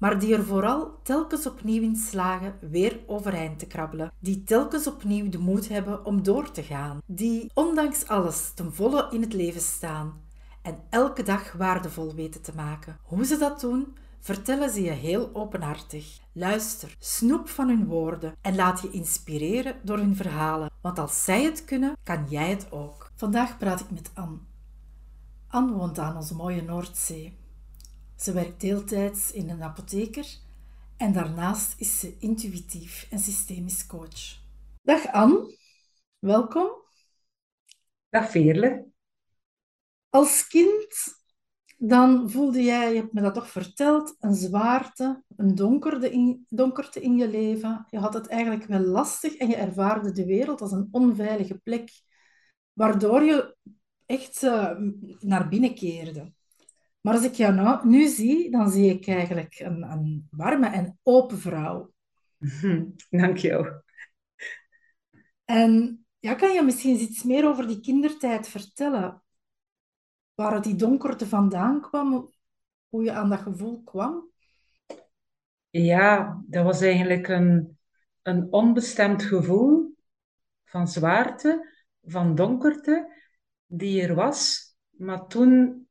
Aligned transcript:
maar 0.00 0.18
die 0.18 0.34
er 0.34 0.44
vooral 0.44 0.98
telkens 1.02 1.46
opnieuw 1.46 1.82
in 1.82 1.96
slagen 1.96 2.54
weer 2.60 3.00
overeind 3.06 3.58
te 3.58 3.66
krabbelen, 3.66 4.12
die 4.18 4.42
telkens 4.42 4.86
opnieuw 4.86 5.28
de 5.28 5.38
moed 5.38 5.68
hebben 5.68 6.04
om 6.04 6.22
door 6.22 6.50
te 6.50 6.62
gaan, 6.62 7.00
die 7.06 7.50
ondanks 7.54 8.06
alles 8.06 8.52
ten 8.54 8.74
volle 8.74 9.08
in 9.10 9.20
het 9.20 9.32
leven 9.32 9.60
staan 9.60 10.20
en 10.62 10.78
elke 10.90 11.22
dag 11.22 11.52
waardevol 11.52 12.14
weten 12.14 12.42
te 12.42 12.52
maken. 12.54 12.98
Hoe 13.02 13.24
ze 13.24 13.36
dat 13.36 13.60
doen, 13.60 13.96
vertellen 14.20 14.70
ze 14.70 14.82
je 14.82 14.90
heel 14.90 15.30
openhartig. 15.32 16.20
Luister, 16.32 16.96
snoep 16.98 17.48
van 17.48 17.68
hun 17.68 17.86
woorden 17.86 18.34
en 18.40 18.54
laat 18.54 18.80
je 18.80 18.90
inspireren 18.90 19.74
door 19.82 19.98
hun 19.98 20.16
verhalen, 20.16 20.70
want 20.80 20.98
als 20.98 21.24
zij 21.24 21.44
het 21.44 21.64
kunnen, 21.64 21.96
kan 22.02 22.26
jij 22.28 22.50
het 22.50 22.72
ook. 22.72 23.10
Vandaag 23.16 23.58
praat 23.58 23.80
ik 23.80 23.90
met 23.90 24.10
Anne. 24.14 24.38
Anne 25.48 25.72
woont 25.72 25.98
aan 25.98 26.16
onze 26.16 26.34
mooie 26.34 26.62
Noordzee. 26.62 27.38
Ze 28.20 28.32
werkt 28.32 28.60
deeltijds 28.60 29.32
in 29.32 29.50
een 29.50 29.62
apotheker 29.62 30.26
en 30.96 31.12
daarnaast 31.12 31.80
is 31.80 32.00
ze 32.00 32.16
intuïtief 32.18 33.06
en 33.10 33.18
systemisch 33.18 33.86
coach. 33.86 34.42
Dag 34.82 35.06
Anne, 35.12 35.56
welkom. 36.18 36.70
Dag 38.08 38.30
Veerle. 38.30 38.86
Als 40.08 40.46
kind 40.46 41.18
dan 41.78 42.30
voelde 42.30 42.62
jij, 42.62 42.92
je 42.92 43.00
hebt 43.00 43.12
me 43.12 43.20
dat 43.20 43.34
toch 43.34 43.50
verteld, 43.50 44.16
een 44.18 44.34
zwaarte, 44.34 45.24
een 45.36 45.54
donkerte 45.54 46.10
in, 46.10 46.46
donkerte 46.48 47.00
in 47.00 47.16
je 47.16 47.28
leven. 47.28 47.86
Je 47.90 47.98
had 47.98 48.14
het 48.14 48.26
eigenlijk 48.26 48.64
wel 48.64 48.80
lastig 48.80 49.36
en 49.36 49.48
je 49.48 49.56
ervaarde 49.56 50.12
de 50.12 50.26
wereld 50.26 50.60
als 50.60 50.72
een 50.72 50.88
onveilige 50.90 51.58
plek, 51.58 51.90
waardoor 52.72 53.22
je 53.22 53.56
echt 54.06 54.42
uh, 54.42 54.76
naar 55.20 55.48
binnen 55.48 55.74
keerde. 55.74 56.32
Maar 57.00 57.14
als 57.14 57.24
ik 57.24 57.32
jou 57.32 57.54
nou, 57.54 57.88
nu 57.88 58.06
zie, 58.06 58.50
dan 58.50 58.70
zie 58.70 58.90
ik 58.90 59.06
eigenlijk 59.06 59.58
een, 59.58 59.82
een 59.82 60.28
warme 60.30 60.66
en 60.66 60.98
open 61.02 61.38
vrouw. 61.38 61.92
Dank 63.10 63.36
je. 63.36 63.82
En 65.44 66.04
ja, 66.18 66.34
kan 66.34 66.52
je 66.52 66.62
misschien 66.62 67.00
iets 67.00 67.22
meer 67.22 67.48
over 67.48 67.66
die 67.66 67.80
kindertijd 67.80 68.48
vertellen? 68.48 69.22
Waar 70.34 70.62
die 70.62 70.74
donkerte 70.74 71.26
vandaan 71.26 71.80
kwam, 71.80 72.32
hoe 72.88 73.04
je 73.04 73.12
aan 73.12 73.28
dat 73.28 73.40
gevoel 73.40 73.82
kwam? 73.82 74.30
Ja, 75.70 76.40
dat 76.46 76.64
was 76.64 76.80
eigenlijk 76.80 77.28
een, 77.28 77.78
een 78.22 78.52
onbestemd 78.52 79.22
gevoel 79.22 79.94
van 80.64 80.88
zwaarte, 80.88 81.84
van 82.02 82.34
donkerte, 82.34 83.12
die 83.66 84.02
er 84.02 84.14
was. 84.14 84.74
Maar 84.90 85.26
toen 85.26 85.88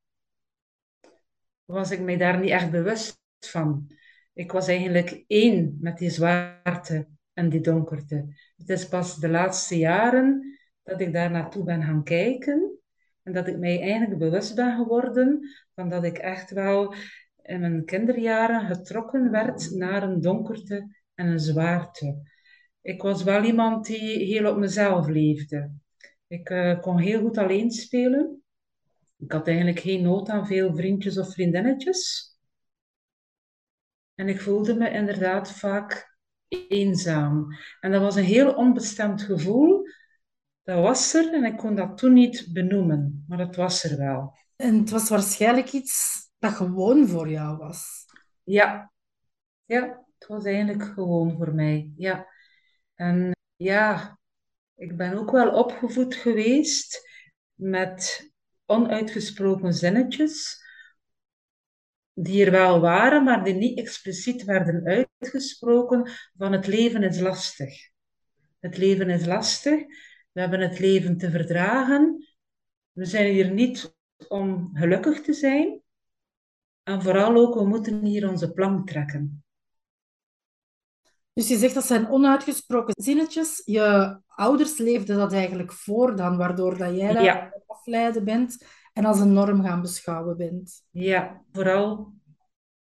was 1.75 1.91
ik 1.91 1.99
mij 1.99 2.17
daar 2.17 2.39
niet 2.39 2.49
echt 2.49 2.71
bewust 2.71 3.21
van. 3.39 3.87
Ik 4.33 4.51
was 4.51 4.67
eigenlijk 4.67 5.23
één 5.27 5.77
met 5.81 5.97
die 5.97 6.09
zwaarte 6.09 7.07
en 7.33 7.49
die 7.49 7.61
donkerte. 7.61 8.25
Het 8.57 8.69
is 8.69 8.87
pas 8.87 9.17
de 9.17 9.29
laatste 9.29 9.77
jaren 9.77 10.57
dat 10.83 11.01
ik 11.01 11.13
daar 11.13 11.31
naartoe 11.31 11.63
ben 11.63 11.83
gaan 11.83 12.03
kijken 12.03 12.79
en 13.23 13.33
dat 13.33 13.47
ik 13.47 13.57
mij 13.57 13.81
eigenlijk 13.81 14.19
bewust 14.19 14.55
ben 14.55 14.75
geworden 14.75 15.49
van 15.75 15.89
dat 15.89 16.03
ik 16.03 16.17
echt 16.17 16.51
wel 16.51 16.93
in 17.41 17.59
mijn 17.59 17.85
kinderjaren 17.85 18.75
getrokken 18.75 19.31
werd 19.31 19.71
naar 19.71 20.03
een 20.03 20.21
donkerte 20.21 20.95
en 21.15 21.27
een 21.27 21.39
zwaarte. 21.39 22.21
Ik 22.81 23.01
was 23.01 23.23
wel 23.23 23.43
iemand 23.43 23.85
die 23.85 24.25
heel 24.25 24.51
op 24.51 24.57
mezelf 24.57 25.07
leefde. 25.07 25.71
Ik 26.27 26.49
uh, 26.49 26.79
kon 26.81 26.97
heel 26.97 27.21
goed 27.21 27.37
alleen 27.37 27.71
spelen. 27.71 28.38
Ik 29.19 29.31
had 29.31 29.47
eigenlijk 29.47 29.79
geen 29.79 30.01
nood 30.01 30.29
aan 30.29 30.47
veel 30.47 30.75
vriendjes 30.75 31.17
of 31.17 31.33
vriendinnetjes. 31.33 32.29
En 34.15 34.27
ik 34.27 34.41
voelde 34.41 34.75
me 34.75 34.89
inderdaad 34.89 35.51
vaak 35.51 36.17
eenzaam. 36.47 37.47
En 37.79 37.91
dat 37.91 38.01
was 38.01 38.15
een 38.15 38.23
heel 38.23 38.53
onbestemd 38.53 39.21
gevoel. 39.21 39.87
Dat 40.63 40.81
was 40.81 41.13
er 41.13 41.33
en 41.33 41.43
ik 41.43 41.57
kon 41.57 41.75
dat 41.75 41.97
toen 41.97 42.13
niet 42.13 42.49
benoemen, 42.53 43.25
maar 43.27 43.39
het 43.39 43.55
was 43.55 43.83
er 43.83 43.97
wel. 43.97 44.37
En 44.55 44.79
het 44.79 44.89
was 44.89 45.09
waarschijnlijk 45.09 45.71
iets 45.71 46.27
dat 46.39 46.51
gewoon 46.53 47.07
voor 47.07 47.29
jou 47.29 47.57
was. 47.57 48.05
Ja, 48.43 48.91
ja 49.65 50.05
het 50.17 50.27
was 50.27 50.43
eigenlijk 50.43 50.83
gewoon 50.83 51.37
voor 51.37 51.53
mij. 51.53 51.91
Ja. 51.97 52.27
En 52.95 53.31
ja, 53.55 54.19
ik 54.75 54.97
ben 54.97 55.17
ook 55.17 55.31
wel 55.31 55.51
opgevoed 55.51 56.15
geweest 56.15 57.09
met 57.53 58.28
onuitgesproken 58.69 59.73
zinnetjes, 59.73 60.63
die 62.13 62.45
er 62.45 62.51
wel 62.51 62.79
waren, 62.79 63.23
maar 63.23 63.43
die 63.43 63.53
niet 63.53 63.77
expliciet 63.77 64.43
werden 64.43 64.85
uitgesproken, 64.85 66.09
van 66.37 66.51
het 66.51 66.67
leven 66.67 67.03
is 67.03 67.19
lastig. 67.19 67.89
Het 68.59 68.77
leven 68.77 69.09
is 69.09 69.25
lastig, 69.25 69.79
we 70.31 70.39
hebben 70.39 70.59
het 70.59 70.79
leven 70.79 71.17
te 71.17 71.31
verdragen, 71.31 72.27
we 72.91 73.05
zijn 73.05 73.33
hier 73.33 73.51
niet 73.51 73.95
om 74.27 74.69
gelukkig 74.73 75.21
te 75.21 75.33
zijn, 75.33 75.81
en 76.83 77.01
vooral 77.01 77.35
ook, 77.35 77.53
we 77.53 77.65
moeten 77.65 78.05
hier 78.05 78.29
onze 78.29 78.53
plank 78.53 78.87
trekken. 78.87 79.43
Dus 81.33 81.47
je 81.47 81.57
zegt 81.57 81.73
dat 81.73 81.85
zijn 81.85 82.09
onuitgesproken 82.09 83.03
zinnetjes. 83.03 83.61
Je 83.65 84.19
ouders 84.27 84.77
leefden 84.77 85.17
dat 85.17 85.33
eigenlijk 85.33 85.71
voor 85.71 86.15
dan, 86.15 86.37
waardoor 86.37 86.77
dat 86.77 86.95
jij 86.95 87.13
dat 87.13 87.23
ja. 87.23 87.53
afleiden 87.67 88.23
bent 88.23 88.65
en 88.93 89.05
als 89.05 89.19
een 89.19 89.33
norm 89.33 89.63
gaan 89.63 89.81
beschouwen 89.81 90.37
bent. 90.37 90.85
Ja, 90.89 91.41
vooral 91.51 92.13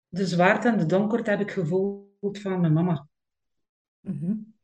de 0.09 0.27
zwaarte 0.27 0.69
en 0.69 0.79
de 0.79 0.87
donkerte 0.87 1.31
heb 1.31 1.41
ik 1.41 1.51
gevoeld 1.51 2.39
van 2.39 2.61
mijn 2.61 2.73
mama. 2.73 3.09
Mm 4.01 4.55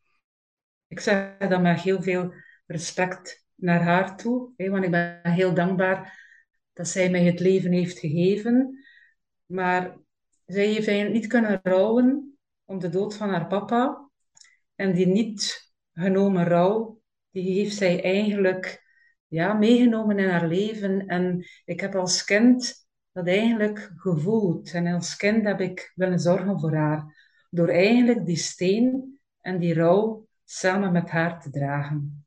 Ik 0.87 1.01
zeg 1.01 1.37
dat 1.37 1.61
met 1.61 1.81
heel 1.81 2.03
veel 2.03 2.33
respect 2.67 3.47
naar 3.55 3.83
haar 3.83 4.17
toe, 4.17 4.53
hè, 4.57 4.71
want 4.71 4.85
ik 4.85 4.91
ben 4.91 5.21
heel 5.23 5.55
dankbaar 5.55 6.27
dat 6.73 6.89
zij 6.89 7.11
mij 7.11 7.25
het 7.25 7.41
leven 7.41 7.73
heeft 7.73 7.99
gegeven. 7.99 8.85
Maar 9.47 9.99
zij 10.47 10.67
heeft 10.67 10.89
eigenlijk 10.89 11.21
niet 11.21 11.27
kunnen 11.27 11.61
rouwen 11.63 12.38
om 12.69 12.79
de 12.79 12.89
dood 12.89 13.17
van 13.17 13.29
haar 13.29 13.47
papa. 13.47 14.11
En 14.75 14.93
die 14.95 15.07
niet 15.07 15.73
genomen 15.93 16.45
rouw, 16.45 17.01
die 17.31 17.53
heeft 17.53 17.77
zij 17.77 18.03
eigenlijk 18.03 18.87
ja, 19.27 19.53
meegenomen 19.53 20.19
in 20.19 20.29
haar 20.29 20.47
leven. 20.47 21.07
En 21.07 21.45
ik 21.65 21.81
heb 21.81 21.95
als 21.95 22.25
kind 22.25 22.87
dat 23.13 23.27
eigenlijk 23.27 23.93
gevoeld. 23.97 24.73
En 24.73 24.87
als 24.87 25.17
kind 25.17 25.45
heb 25.45 25.61
ik 25.61 25.93
willen 25.95 26.19
zorgen 26.19 26.61
voor 26.61 26.75
haar. 26.75 27.17
Door 27.51 27.69
eigenlijk 27.69 28.27
die 28.27 28.37
steen 28.37 29.19
en 29.41 29.59
die 29.59 29.75
rouw 29.75 30.27
samen 30.45 30.93
met 30.93 31.11
haar 31.11 31.41
te 31.41 31.51
dragen. 31.51 32.27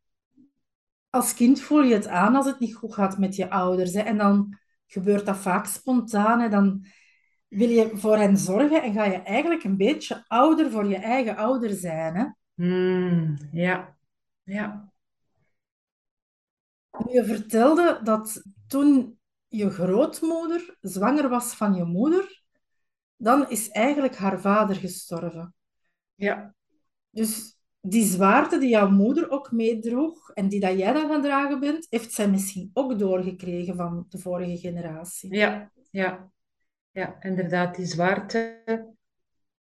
Als 1.10 1.34
kind 1.34 1.62
voel 1.62 1.84
je 1.84 1.94
het 1.94 2.08
aan 2.08 2.36
als 2.36 2.46
het 2.46 2.60
niet 2.60 2.76
goed 2.76 2.94
gaat 2.94 3.18
met 3.18 3.36
je 3.36 3.50
ouders. 3.50 3.94
Hè? 3.94 4.02
En 4.02 4.18
dan 4.18 4.58
gebeurt 4.88 5.26
dat 5.26 5.38
vaak 5.38 5.66
spontaan. 5.66 6.50
Dan 6.50 6.86
wil 7.52 7.70
je 7.70 7.98
voor 7.98 8.18
hen 8.18 8.38
zorgen 8.38 8.84
en 8.84 8.94
ga 8.94 9.06
je 9.06 9.18
eigenlijk 9.18 9.64
een 9.64 9.78
beetje 9.78 10.24
ouder 10.28 10.72
voor 10.72 10.86
je 10.86 10.96
eigen 10.96 11.36
ouder 11.36 11.70
zijn. 11.70 12.16
Hè? 12.16 12.26
Hmm, 12.54 13.38
ja, 13.52 13.98
ja. 14.44 14.92
Je 17.10 17.24
vertelde 17.26 18.00
dat 18.04 18.44
toen 18.68 19.20
je 19.48 19.70
grootmoeder 19.70 20.78
zwanger 20.82 21.30
was 21.30 21.54
van 21.54 21.74
je 21.74 21.84
moeder, 21.84 22.44
dan 23.16 23.50
is 23.50 23.70
eigenlijk 23.70 24.16
haar 24.16 24.42
vader 24.42 24.76
gestorven. 24.76 25.54
Ja. 26.16 26.56
Dus 27.10 27.58
die 27.82 28.04
zwaarte 28.04 28.60
die 28.60 28.70
jouw 28.70 28.90
moeder 28.90 29.30
ook 29.30 29.52
meedroeg 29.52 30.30
en 30.30 30.50
die 30.50 30.60
dat 30.60 30.78
jij 30.78 30.94
dan 30.94 31.08
gaan 31.10 31.22
dragen 31.22 31.60
bent, 31.60 31.88
heeft 31.90 32.14
zij 32.14 32.30
misschien 32.30 32.70
ook 32.74 33.00
doorgekregen 33.00 33.76
van 33.76 34.06
de 34.10 34.18
vorige 34.18 34.58
generatie. 34.58 35.36
Ja, 35.36 35.72
ja. 35.90 36.32
Ja, 36.92 37.18
inderdaad, 37.20 37.76
die 37.76 37.86
zwaarte 37.86 38.64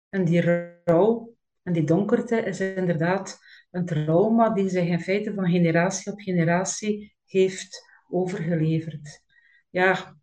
en 0.09 0.25
die 0.25 0.41
rouw 0.41 1.35
en 1.63 1.73
die 1.73 1.83
donkerte 1.83 2.39
is 2.41 2.59
inderdaad 2.59 3.39
een 3.71 3.85
trauma 3.85 4.49
die 4.49 4.69
zich 4.69 4.87
in 4.87 5.01
feite 5.01 5.33
van 5.33 5.49
generatie 5.49 6.11
op 6.11 6.19
generatie 6.19 7.15
heeft 7.25 7.81
overgeleverd. 8.09 9.21
Ja, 9.69 10.17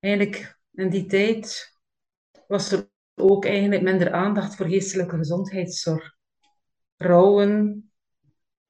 eigenlijk 0.00 0.58
in 0.72 0.88
die 0.88 1.06
tijd 1.06 1.72
was 2.46 2.72
er 2.72 2.88
ook 3.14 3.44
eigenlijk 3.44 3.82
minder 3.82 4.12
aandacht 4.12 4.56
voor 4.56 4.66
geestelijke 4.66 5.16
gezondheidszorg. 5.16 6.16
Rouwen, 6.96 7.90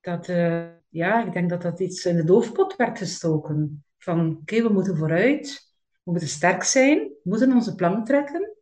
dat, 0.01 0.29
uh, 0.29 0.69
ja, 0.89 1.27
ik 1.27 1.33
denk 1.33 1.51
dat 1.51 1.63
dat 1.63 1.81
iets 1.81 2.05
in 2.05 2.17
de 2.17 2.25
doofpot 2.25 2.77
werd 2.77 2.99
gestoken. 2.99 3.85
Van, 3.99 4.37
oké, 4.41 4.63
we 4.63 4.73
moeten 4.73 4.97
vooruit, 4.97 5.68
we 6.09 6.15
moeten 6.15 6.33
sterk 6.33 6.63
zijn, 6.63 6.99
we 6.99 7.21
moeten 7.23 7.53
onze 7.53 7.75
plan 7.75 8.05
trekken. 8.05 8.57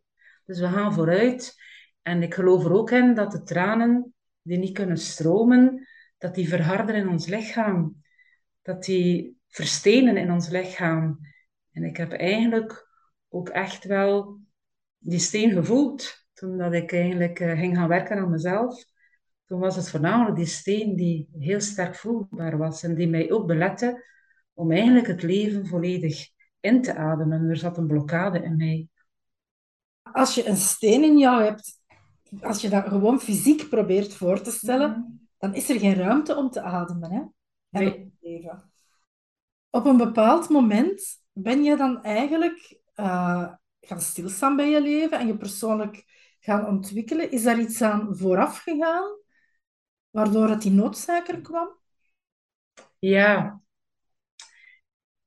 Dus 0.45 0.59
we 0.59 0.67
gaan 0.67 0.93
vooruit. 0.93 1.55
En 2.01 2.23
ik 2.23 2.33
geloof 2.33 2.65
er 2.65 2.73
ook 2.73 2.91
in 2.91 3.13
dat 3.13 3.31
de 3.31 3.43
tranen 3.43 4.13
die 4.41 4.57
niet 4.57 4.73
kunnen 4.73 4.97
stromen, 4.97 5.87
dat 6.17 6.35
die 6.35 6.49
verharden 6.49 6.95
in 6.95 7.07
ons 7.07 7.27
lichaam. 7.27 8.03
Dat 8.61 8.83
die 8.83 9.39
verstenen 9.47 10.17
in 10.17 10.31
ons 10.31 10.49
lichaam. 10.49 11.19
En 11.71 11.83
ik 11.83 11.97
heb 11.97 12.11
eigenlijk 12.11 12.87
ook 13.29 13.49
echt 13.49 13.85
wel 13.85 14.39
die 14.97 15.19
steen 15.19 15.51
gevoeld. 15.51 16.25
Toen 16.33 16.57
dat 16.57 16.73
ik 16.73 16.93
eigenlijk 16.93 17.39
uh, 17.39 17.59
ging 17.59 17.77
gaan 17.77 17.87
werken 17.87 18.17
aan 18.17 18.29
mezelf. 18.29 18.85
Toen 19.45 19.59
was 19.59 19.75
het 19.75 19.89
voornamelijk 19.89 20.35
die 20.35 20.45
steen 20.45 20.95
die 20.95 21.29
heel 21.39 21.61
sterk 21.61 21.95
voelbaar 21.95 22.57
was. 22.57 22.83
En 22.83 22.95
die 22.95 23.07
mij 23.07 23.31
ook 23.31 23.47
belette 23.47 24.05
om 24.53 24.71
eigenlijk 24.71 25.07
het 25.07 25.23
leven 25.23 25.65
volledig 25.65 26.35
in 26.59 26.81
te 26.81 26.95
ademen. 26.95 27.49
Er 27.49 27.57
zat 27.57 27.77
een 27.77 27.87
blokkade 27.87 28.43
in 28.43 28.55
mij. 28.55 28.87
Als 30.01 30.35
je 30.35 30.47
een 30.47 30.55
steen 30.55 31.03
in 31.03 31.17
jou 31.17 31.43
hebt, 31.43 31.81
als 32.41 32.61
je 32.61 32.69
dat 32.69 32.87
gewoon 32.87 33.19
fysiek 33.19 33.69
probeert 33.69 34.13
voor 34.13 34.41
te 34.41 34.51
stellen, 34.51 34.89
mhm. 34.89 35.01
dan 35.37 35.53
is 35.53 35.69
er 35.69 35.79
geen 35.79 35.95
ruimte 35.95 36.35
om 36.35 36.49
te 36.49 36.61
ademen. 36.61 37.11
Hè? 37.11 37.21
En 37.69 38.17
leven. 38.21 38.71
Op 39.69 39.85
een 39.85 39.97
bepaald 39.97 40.49
moment 40.49 41.21
ben 41.31 41.63
je 41.63 41.75
dan 41.75 42.03
eigenlijk 42.03 42.79
uh, 42.95 43.53
gaan 43.81 44.01
stilstaan 44.01 44.55
bij 44.55 44.69
je 44.69 44.81
leven 44.81 45.19
en 45.19 45.27
je 45.27 45.37
persoonlijk 45.37 46.05
gaan 46.39 46.65
ontwikkelen. 46.65 47.31
Is 47.31 47.43
daar 47.43 47.59
iets 47.59 47.81
aan 47.81 48.17
vooraf 48.17 48.57
gegaan, 48.57 49.17
waardoor 50.09 50.49
het 50.49 50.61
die 50.61 50.71
noodzaak 50.71 51.39
kwam? 51.43 51.77
Ja. 52.99 53.61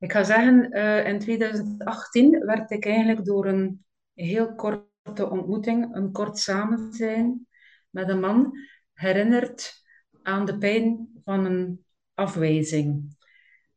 Ik 0.00 0.12
ga 0.12 0.23
zeggen, 0.23 0.76
uh, 0.76 1.06
in 1.06 1.19
2018 1.19 2.44
werd 2.47 2.70
ik 2.70 2.87
eigenlijk 2.87 3.25
door 3.25 3.47
een 3.47 3.85
heel 4.14 4.55
korte 4.55 5.31
ontmoeting, 5.31 5.94
een 5.94 6.12
kort 6.12 6.38
samenzijn 6.38 7.47
met 7.91 8.08
een 8.08 8.20
man, 8.20 8.58
herinnerd 8.93 9.82
aan 10.23 10.44
de 10.44 10.58
pijn 10.58 11.08
van 11.25 11.44
een 11.44 11.85
afwijzing. 12.14 13.17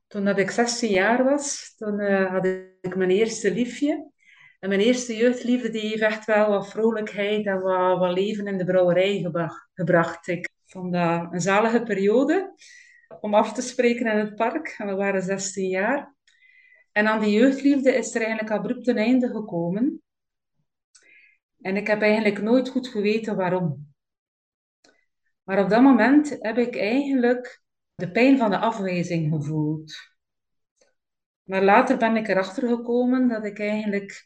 Toen 0.08 0.26
dat 0.26 0.38
ik 0.38 0.52
16 0.52 0.90
jaar 0.90 1.24
was, 1.24 1.74
toen 1.78 2.00
uh, 2.00 2.32
had 2.32 2.46
ik 2.82 2.96
mijn 2.96 3.10
eerste 3.10 3.54
liefje. 3.54 4.12
En 4.60 4.70
mijn 4.70 4.82
eerste 4.82 5.16
jeugdliefde 5.16 5.70
die 5.70 5.82
heeft 5.82 6.02
echt 6.02 6.26
wel 6.26 6.50
wat 6.50 6.70
vrolijkheid 6.70 7.46
en 7.46 7.60
wat, 7.60 8.00
wat 8.00 8.14
leven 8.14 8.48
in 8.48 8.58
de 8.58 8.66
brouwerij 8.66 9.30
gebracht. 9.74 10.28
Ik 10.28 10.50
vond 10.66 10.94
dat 10.94 11.34
een 11.34 11.42
zalige 11.42 11.84
periode 11.84 12.54
om 13.22 13.34
af 13.34 13.54
te 13.54 13.62
spreken 13.62 14.12
in 14.12 14.18
het 14.18 14.36
park. 14.36 14.76
En 14.78 14.88
we 14.88 14.94
waren 14.94 15.22
16 15.22 15.70
jaar. 15.70 16.16
En 16.92 17.08
aan 17.08 17.20
die 17.20 17.32
jeugdliefde 17.32 17.96
is 17.96 18.16
er 18.16 18.22
eigenlijk 18.22 18.52
abrupt 18.52 18.88
een 18.88 18.98
einde 18.98 19.28
gekomen. 19.28 20.02
En 21.62 21.78
ik 21.78 21.88
heb 21.88 22.02
eigenlijk 22.02 22.42
nooit 22.42 22.70
goed 22.70 22.88
geweten 22.88 23.36
waarom. 23.36 23.94
Maar 25.44 25.64
op 25.64 25.70
dat 25.70 25.82
moment 25.82 26.38
heb 26.40 26.58
ik 26.58 26.78
eigenlijk 26.78 27.62
de 27.96 28.12
pijn 28.12 28.38
van 28.38 28.50
de 28.50 28.58
afwijzing 28.58 29.34
gevoeld. 29.34 29.94
Maar 31.44 31.64
later 31.64 31.98
ben 31.98 32.16
ik 32.16 32.28
erachter 32.28 32.68
gekomen 32.68 33.28
dat 33.28 33.46
ik 33.46 33.60
eigenlijk 33.60 34.26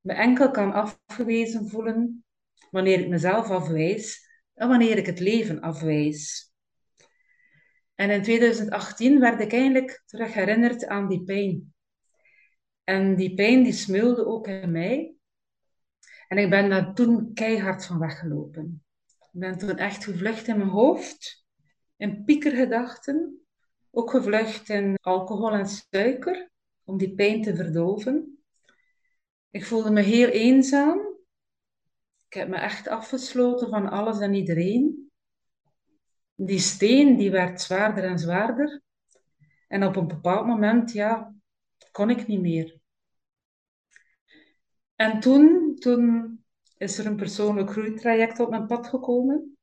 me 0.00 0.12
enkel 0.12 0.50
kan 0.50 0.72
afgewezen 0.72 1.68
voelen 1.68 2.24
wanneer 2.70 3.00
ik 3.00 3.08
mezelf 3.08 3.50
afwijs 3.50 4.28
en 4.54 4.68
wanneer 4.68 4.98
ik 4.98 5.06
het 5.06 5.20
leven 5.20 5.60
afwijs. 5.60 6.52
En 7.98 8.10
in 8.10 8.22
2018 8.22 9.20
werd 9.20 9.40
ik 9.40 9.52
eigenlijk 9.52 10.02
terug 10.06 10.34
herinnerd 10.34 10.86
aan 10.86 11.08
die 11.08 11.24
pijn. 11.24 11.74
En 12.84 13.16
die 13.16 13.34
pijn 13.34 13.62
die 13.62 13.72
smeulde 13.72 14.26
ook 14.26 14.46
in 14.46 14.70
mij. 14.70 15.14
En 16.28 16.38
ik 16.38 16.50
ben 16.50 16.68
daar 16.68 16.94
toen 16.94 17.32
keihard 17.34 17.86
van 17.86 17.98
weggelopen. 17.98 18.84
Ik 19.06 19.40
ben 19.40 19.58
toen 19.58 19.76
echt 19.76 20.04
gevlucht 20.04 20.46
in 20.46 20.56
mijn 20.56 20.68
hoofd, 20.68 21.46
in 21.96 22.24
piekergedachten, 22.24 23.46
ook 23.90 24.10
gevlucht 24.10 24.68
in 24.68 24.94
alcohol 25.00 25.52
en 25.52 25.66
suiker, 25.66 26.50
om 26.84 26.98
die 26.98 27.14
pijn 27.14 27.42
te 27.42 27.56
verdoven. 27.56 28.42
Ik 29.50 29.64
voelde 29.64 29.90
me 29.90 30.00
heel 30.00 30.28
eenzaam. 30.28 30.98
Ik 32.26 32.34
heb 32.34 32.48
me 32.48 32.56
echt 32.56 32.88
afgesloten 32.88 33.68
van 33.68 33.90
alles 33.90 34.18
en 34.20 34.34
iedereen. 34.34 34.97
Die 36.40 36.58
steen 36.58 37.16
die 37.16 37.30
werd 37.30 37.60
zwaarder 37.60 38.04
en 38.04 38.18
zwaarder. 38.18 38.82
En 39.68 39.84
op 39.84 39.96
een 39.96 40.06
bepaald 40.06 40.46
moment, 40.46 40.92
ja, 40.92 41.34
kon 41.92 42.10
ik 42.10 42.26
niet 42.26 42.40
meer. 42.40 42.78
En 44.94 45.20
toen, 45.20 45.76
toen 45.78 46.38
is 46.76 46.98
er 46.98 47.06
een 47.06 47.16
persoonlijk 47.16 47.70
groeitraject 47.70 48.40
op 48.40 48.50
mijn 48.50 48.66
pad 48.66 48.86
gekomen. 48.86 49.58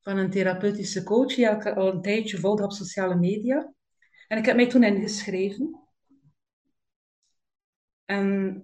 Van 0.00 0.16
een 0.16 0.30
therapeutische 0.30 1.02
coach 1.02 1.34
die 1.34 1.48
ik 1.48 1.66
al 1.66 1.92
een 1.92 2.02
tijdje 2.02 2.38
volgde 2.38 2.64
op 2.64 2.72
sociale 2.72 3.16
media. 3.16 3.72
En 4.28 4.38
ik 4.38 4.46
heb 4.46 4.56
mij 4.56 4.68
toen 4.68 4.82
ingeschreven. 4.82 5.80
En 8.04 8.62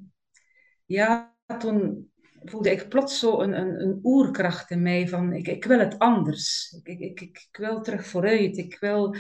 ja, 0.87 1.37
toen 1.59 2.11
voelde 2.51 2.71
ik 2.71 2.89
plots 2.89 3.19
zo 3.19 3.41
een, 3.41 3.53
een, 3.53 3.81
een 3.81 4.01
oerkracht 4.03 4.71
in 4.71 4.83
mij 4.83 5.09
van 5.09 5.33
ik, 5.33 5.47
ik 5.47 5.65
wil 5.65 5.79
het 5.79 5.99
anders. 5.99 6.73
Ik, 6.83 6.99
ik, 6.99 7.21
ik, 7.21 7.47
ik 7.51 7.57
wil 7.57 7.81
terug 7.81 8.07
vooruit. 8.07 8.57
Ik 8.57 8.79
wil, 8.79 9.15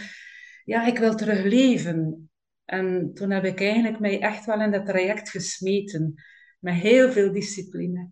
ja, 0.64 0.86
ik 0.86 0.98
wil 0.98 1.14
terug 1.14 1.42
leven. 1.42 2.30
En 2.64 3.14
toen 3.14 3.30
heb 3.30 3.44
ik 3.44 3.60
eigenlijk 3.60 3.98
mij 3.98 4.20
echt 4.20 4.44
wel 4.44 4.60
in 4.60 4.70
dat 4.70 4.86
traject 4.86 5.30
gesmeten. 5.30 6.14
Met 6.58 6.74
heel 6.74 7.12
veel 7.12 7.32
discipline. 7.32 8.10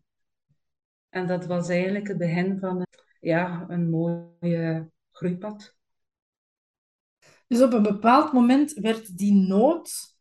En 1.09 1.27
dat 1.27 1.47
was 1.47 1.69
eigenlijk 1.69 2.09
het 2.09 2.19
begin 2.19 2.59
van 2.59 2.87
ja, 3.21 3.65
een 3.69 3.91
mooie 3.91 4.91
groeipad. 5.11 5.77
Dus 7.47 7.63
op 7.63 7.73
een 7.73 7.83
bepaald 7.83 8.33
moment 8.33 8.73
werd 8.73 9.17
die 9.17 9.35
nood 9.35 10.17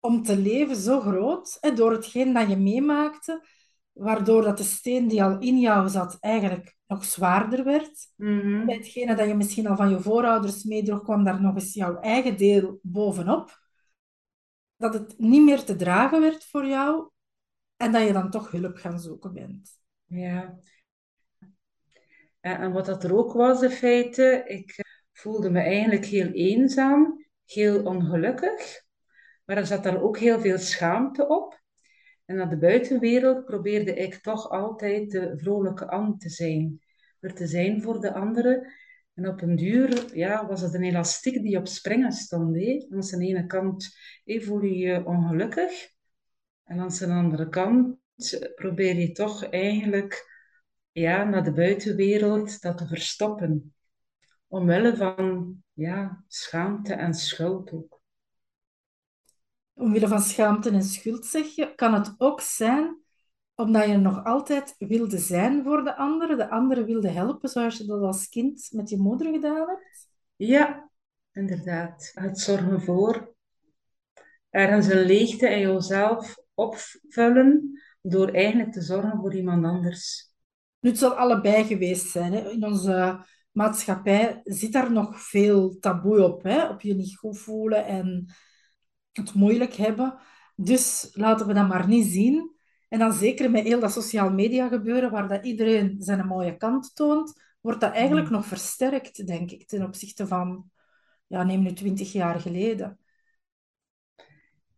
om 0.00 0.22
te 0.22 0.36
leven 0.36 0.76
zo 0.76 1.00
groot, 1.00 1.56
hè, 1.60 1.72
door 1.72 1.92
hetgeen 1.92 2.32
dat 2.32 2.48
je 2.48 2.56
meemaakte, 2.56 3.46
waardoor 3.98 4.42
dat 4.42 4.58
de 4.58 4.64
steen 4.64 5.08
die 5.08 5.22
al 5.22 5.38
in 5.38 5.58
jou 5.58 5.88
zat 5.88 6.16
eigenlijk 6.20 6.76
nog 6.86 7.04
zwaarder 7.04 7.64
werd. 7.64 8.12
Mm 8.16 8.66
Bij 8.66 8.74
hetgene 8.74 9.14
dat 9.14 9.28
je 9.28 9.34
misschien 9.34 9.66
al 9.66 9.76
van 9.76 9.90
je 9.90 10.00
voorouders 10.00 10.64
meedroeg, 10.64 11.02
kwam 11.02 11.24
daar 11.24 11.40
nog 11.40 11.54
eens 11.54 11.74
jouw 11.74 12.00
eigen 12.00 12.36
deel 12.36 12.78
bovenop. 12.82 13.66
Dat 14.76 14.94
het 14.94 15.18
niet 15.18 15.42
meer 15.42 15.64
te 15.64 15.76
dragen 15.76 16.20
werd 16.20 16.44
voor 16.44 16.66
jou 16.66 17.10
en 17.76 17.92
dat 17.92 18.06
je 18.06 18.12
dan 18.12 18.30
toch 18.30 18.50
hulp 18.50 18.76
gaan 18.76 19.00
zoeken 19.00 19.32
bent. 19.32 19.70
Ja. 20.04 20.58
En 22.40 22.72
wat 22.72 22.86
dat 22.86 23.04
er 23.04 23.16
ook 23.16 23.32
was, 23.32 23.60
de 23.60 23.70
feiten, 23.70 24.48
ik 24.48 24.84
voelde 25.12 25.50
me 25.50 25.60
eigenlijk 25.60 26.04
heel 26.04 26.30
eenzaam, 26.30 27.26
heel 27.44 27.84
ongelukkig. 27.84 28.82
Maar 29.44 29.56
er 29.56 29.66
zat 29.66 29.82
dan 29.82 29.96
ook 29.96 30.18
heel 30.18 30.40
veel 30.40 30.58
schaamte 30.58 31.28
op. 31.28 31.57
En 32.28 32.36
naar 32.36 32.48
de 32.48 32.58
buitenwereld 32.58 33.44
probeerde 33.44 33.94
ik 33.94 34.14
toch 34.14 34.50
altijd 34.50 35.10
de 35.10 35.38
vrolijke 35.38 35.88
Anne 35.88 36.16
te 36.16 36.28
zijn. 36.28 36.80
Er 37.20 37.34
te 37.34 37.46
zijn 37.46 37.82
voor 37.82 38.00
de 38.00 38.12
anderen. 38.12 38.72
En 39.14 39.28
op 39.28 39.42
een 39.42 39.56
duur 39.56 40.16
ja, 40.16 40.46
was 40.46 40.60
het 40.60 40.74
een 40.74 40.82
elastiek 40.82 41.42
die 41.42 41.58
op 41.58 41.66
springen 41.66 42.12
stond. 42.12 42.56
Hé. 42.56 42.86
Aan 42.90 43.00
de 43.00 43.26
ene 43.26 43.46
kant 43.46 43.96
voel 44.24 44.62
je 44.62 44.76
je 44.76 45.06
ongelukkig. 45.06 45.88
En 46.64 46.78
aan 46.78 46.88
de 46.88 47.06
andere 47.06 47.48
kant 47.48 47.96
probeer 48.54 48.96
je 48.96 49.12
toch 49.12 49.44
eigenlijk 49.44 50.30
ja, 50.92 51.24
naar 51.24 51.44
de 51.44 51.52
buitenwereld 51.52 52.60
dat 52.60 52.78
te 52.78 52.86
verstoppen. 52.86 53.74
Omwille 54.46 54.96
van 54.96 55.56
ja, 55.72 56.24
schaamte 56.26 56.94
en 56.94 57.14
schuld 57.14 57.72
ook 57.72 57.97
omwille 59.78 60.08
van 60.08 60.20
schaamte 60.20 60.70
en 60.70 60.82
schuld, 60.82 61.26
zeg 61.26 61.46
je, 61.46 61.74
kan 61.74 61.94
het 61.94 62.14
ook 62.18 62.40
zijn 62.40 62.96
omdat 63.54 63.86
je 63.86 63.96
nog 63.96 64.24
altijd 64.24 64.74
wilde 64.78 65.18
zijn 65.18 65.62
voor 65.64 65.84
de 65.84 65.96
anderen, 65.96 66.36
de 66.36 66.50
anderen 66.50 66.84
wilde 66.84 67.08
helpen, 67.08 67.48
zoals 67.48 67.76
je 67.76 67.84
dat 67.84 68.02
als 68.02 68.28
kind 68.28 68.68
met 68.72 68.90
je 68.90 68.98
moeder 68.98 69.32
gedaan 69.32 69.68
hebt? 69.68 70.08
Ja, 70.36 70.90
inderdaad. 71.32 72.10
Het 72.14 72.38
zorgen 72.38 72.82
voor 72.82 73.34
ergens 74.50 74.86
een 74.86 75.06
leegte 75.06 75.48
in 75.48 75.60
jezelf 75.60 76.36
opvullen 76.54 77.80
door 78.02 78.28
eigenlijk 78.28 78.72
te 78.72 78.80
zorgen 78.80 79.18
voor 79.20 79.34
iemand 79.34 79.64
anders. 79.64 80.32
Nu, 80.80 80.90
het 80.90 80.98
zal 80.98 81.12
allebei 81.12 81.64
geweest 81.64 82.10
zijn. 82.10 82.32
Hè? 82.32 82.50
In 82.50 82.64
onze 82.64 83.24
maatschappij 83.50 84.40
zit 84.44 84.72
daar 84.72 84.92
nog 84.92 85.20
veel 85.20 85.78
taboe 85.78 86.24
op. 86.24 86.42
Hè? 86.42 86.68
Op 86.68 86.80
je 86.80 86.94
niet 86.94 87.16
goed 87.16 87.38
voelen 87.38 87.86
en 87.86 88.34
het 89.18 89.34
moeilijk 89.34 89.74
hebben. 89.74 90.18
Dus 90.56 91.10
laten 91.12 91.46
we 91.46 91.54
dat 91.54 91.68
maar 91.68 91.88
niet 91.88 92.06
zien. 92.06 92.56
En 92.88 92.98
dan 92.98 93.12
zeker 93.12 93.50
met 93.50 93.64
heel 93.64 93.80
dat 93.80 93.92
sociaal 93.92 94.30
media 94.30 94.68
gebeuren, 94.68 95.10
waar 95.10 95.28
dat 95.28 95.44
iedereen 95.44 95.96
zijn 95.98 96.26
mooie 96.26 96.56
kant 96.56 96.94
toont, 96.94 97.42
wordt 97.60 97.80
dat 97.80 97.92
eigenlijk 97.92 98.26
Mm. 98.26 98.32
nog 98.32 98.46
versterkt, 98.46 99.26
denk 99.26 99.50
ik, 99.50 99.66
ten 99.68 99.82
opzichte 99.82 100.26
van, 100.26 100.70
ja, 101.26 101.42
neem 101.42 101.62
nu 101.62 101.72
twintig 101.72 102.12
jaar 102.12 102.40
geleden. 102.40 102.98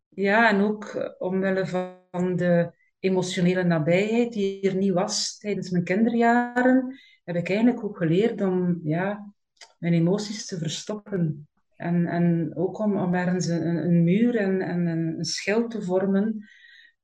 Ja, 0.08 0.48
en 0.48 0.60
ook 0.60 0.84
eh, 0.84 1.10
omwille 1.18 1.66
van 2.10 2.36
de 2.36 2.72
emotionele 2.98 3.64
nabijheid 3.64 4.32
die 4.32 4.60
er 4.68 4.76
niet 4.76 4.92
was 4.92 5.38
tijdens 5.38 5.70
mijn 5.70 5.84
kinderjaren, 5.84 6.98
heb 7.24 7.36
ik 7.36 7.48
eigenlijk 7.48 7.84
ook 7.84 7.96
geleerd 7.96 8.40
om 8.40 8.80
ja, 8.84 9.32
mijn 9.78 9.92
emoties 9.92 10.46
te 10.46 10.58
verstoppen. 10.58 11.48
En, 11.80 12.06
en 12.06 12.52
ook 12.56 12.78
om, 12.78 12.96
om 12.96 13.14
ergens 13.14 13.46
een, 13.46 13.76
een 13.76 14.04
muur 14.04 14.36
en, 14.36 14.60
en 14.60 14.86
een, 14.86 15.24
schild 15.24 15.70
te 15.70 15.82
vormen. 15.82 16.48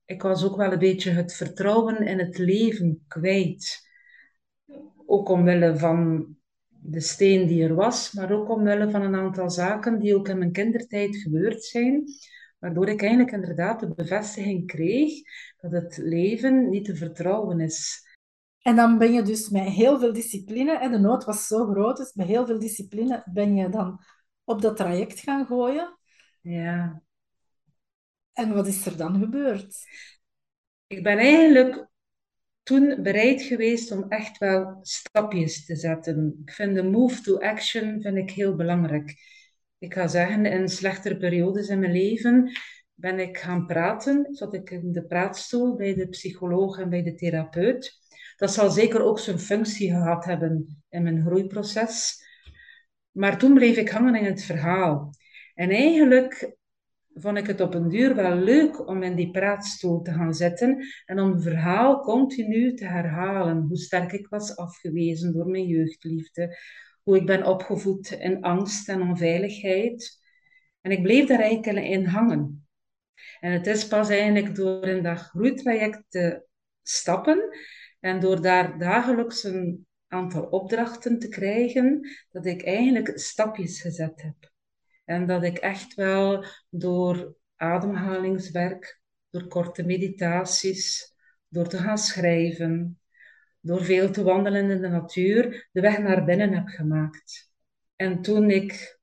Ik 0.04 0.22
was 0.22 0.44
ook 0.44 0.56
wel 0.56 0.72
een 0.72 0.78
beetje 0.78 1.10
het 1.10 1.34
vertrouwen 1.34 2.06
in 2.06 2.18
het 2.18 2.38
leven 2.38 3.04
kwijt. 3.08 3.88
Ook 5.06 5.28
omwille 5.28 5.76
van 5.76 6.26
de 6.68 7.00
steen 7.00 7.46
die 7.46 7.62
er 7.62 7.74
was, 7.74 8.12
maar 8.12 8.32
ook 8.32 8.50
omwille 8.50 8.90
van 8.90 9.02
een 9.02 9.14
aantal 9.14 9.50
zaken 9.50 9.98
die 9.98 10.14
ook 10.14 10.28
in 10.28 10.38
mijn 10.38 10.52
kindertijd 10.52 11.16
gebeurd 11.16 11.64
zijn. 11.64 12.04
Waardoor 12.58 12.88
ik 12.88 13.00
eigenlijk 13.00 13.32
inderdaad 13.32 13.80
de 13.80 13.94
bevestiging 13.94 14.66
kreeg 14.66 15.12
dat 15.60 15.72
het 15.72 15.96
leven 15.96 16.68
niet 16.68 16.84
te 16.84 16.96
vertrouwen 16.96 17.60
is. 17.60 18.04
En 18.62 18.76
dan 18.76 18.98
ben 18.98 19.12
je 19.12 19.22
dus 19.22 19.48
met 19.48 19.62
heel 19.62 19.98
veel 19.98 20.12
discipline, 20.12 20.78
en 20.78 20.90
de 20.90 20.98
nood 20.98 21.24
was 21.24 21.46
zo 21.46 21.66
groot, 21.66 21.96
dus 21.96 22.14
met 22.14 22.26
heel 22.26 22.46
veel 22.46 22.58
discipline 22.58 23.22
ben 23.32 23.56
je 23.56 23.68
dan 23.68 24.00
op 24.46 24.62
dat 24.62 24.76
traject 24.76 25.20
gaan 25.20 25.46
gooien. 25.46 25.98
Ja. 26.40 27.02
En 28.32 28.54
wat 28.54 28.66
is 28.66 28.86
er 28.86 28.96
dan 28.96 29.18
gebeurd? 29.18 29.76
Ik 30.86 31.02
ben 31.02 31.18
eigenlijk 31.18 31.88
toen 32.62 33.02
bereid 33.02 33.42
geweest 33.42 33.90
om 33.90 34.04
echt 34.08 34.38
wel 34.38 34.78
stapjes 34.82 35.64
te 35.64 35.76
zetten. 35.76 36.42
Ik 36.44 36.52
vind 36.52 36.74
de 36.74 36.82
move 36.82 37.20
to 37.22 37.38
action 37.38 38.00
vind 38.00 38.16
ik 38.16 38.30
heel 38.30 38.56
belangrijk. 38.56 39.14
Ik 39.78 39.94
ga 39.94 40.06
zeggen, 40.06 40.46
in 40.46 40.68
slechtere 40.68 41.16
periodes 41.16 41.68
in 41.68 41.78
mijn 41.78 41.92
leven 41.92 42.50
ben 42.94 43.18
ik 43.18 43.38
gaan 43.38 43.66
praten. 43.66 44.26
Zat 44.30 44.54
ik 44.54 44.70
in 44.70 44.92
de 44.92 45.06
praatstoel 45.06 45.76
bij 45.76 45.94
de 45.94 46.08
psycholoog 46.08 46.78
en 46.78 46.88
bij 46.88 47.02
de 47.02 47.14
therapeut. 47.14 47.98
Dat 48.36 48.52
zal 48.52 48.70
zeker 48.70 49.02
ook 49.02 49.18
zijn 49.18 49.38
functie 49.38 49.90
gehad 49.90 50.24
hebben 50.24 50.82
in 50.88 51.02
mijn 51.02 51.22
groeiproces. 51.22 52.24
Maar 53.16 53.38
toen 53.38 53.54
bleef 53.54 53.76
ik 53.76 53.88
hangen 53.88 54.14
in 54.14 54.24
het 54.24 54.42
verhaal. 54.42 55.10
En 55.54 55.70
eigenlijk 55.70 56.56
vond 57.14 57.38
ik 57.38 57.46
het 57.46 57.60
op 57.60 57.74
een 57.74 57.88
duur 57.88 58.14
wel 58.14 58.36
leuk 58.36 58.88
om 58.88 59.02
in 59.02 59.14
die 59.14 59.30
praatstoel 59.30 60.02
te 60.02 60.12
gaan 60.12 60.34
zitten 60.34 60.86
en 61.04 61.20
om 61.20 61.32
het 61.32 61.42
verhaal 61.42 62.00
continu 62.00 62.74
te 62.74 62.86
herhalen. 62.86 63.64
Hoe 63.68 63.76
sterk 63.76 64.12
ik 64.12 64.28
was 64.28 64.56
afgewezen 64.56 65.32
door 65.32 65.46
mijn 65.46 65.66
jeugdliefde, 65.66 66.58
hoe 67.02 67.16
ik 67.16 67.26
ben 67.26 67.46
opgevoed 67.46 68.10
in 68.10 68.42
angst 68.42 68.88
en 68.88 69.02
onveiligheid. 69.02 70.18
En 70.80 70.90
ik 70.90 71.02
bleef 71.02 71.26
daar 71.26 71.40
eigenlijk 71.40 71.86
in 71.86 72.04
hangen. 72.04 72.68
En 73.40 73.52
het 73.52 73.66
is 73.66 73.86
pas 73.86 74.08
eigenlijk 74.08 74.54
door 74.54 74.84
in 74.84 75.02
dat 75.02 75.18
groeitraject 75.18 76.02
te 76.08 76.46
stappen 76.82 77.56
en 78.00 78.20
door 78.20 78.42
daar 78.42 78.78
dagelijks 78.78 79.44
een 79.44 79.85
aantal 80.08 80.42
opdrachten 80.42 81.18
te 81.18 81.28
krijgen, 81.28 82.08
dat 82.30 82.46
ik 82.46 82.64
eigenlijk 82.64 83.18
stapjes 83.18 83.80
gezet 83.80 84.22
heb. 84.22 84.52
En 85.04 85.26
dat 85.26 85.42
ik 85.42 85.58
echt 85.58 85.94
wel 85.94 86.44
door 86.70 87.36
ademhalingswerk, 87.56 89.00
door 89.30 89.46
korte 89.46 89.82
meditaties, 89.82 91.14
door 91.48 91.68
te 91.68 91.78
gaan 91.78 91.98
schrijven, 91.98 93.00
door 93.60 93.84
veel 93.84 94.10
te 94.10 94.22
wandelen 94.22 94.70
in 94.70 94.80
de 94.80 94.88
natuur, 94.88 95.68
de 95.72 95.80
weg 95.80 95.98
naar 95.98 96.24
binnen 96.24 96.52
heb 96.52 96.66
gemaakt. 96.66 97.50
En 97.96 98.22
toen 98.22 98.50
ik 98.50 98.98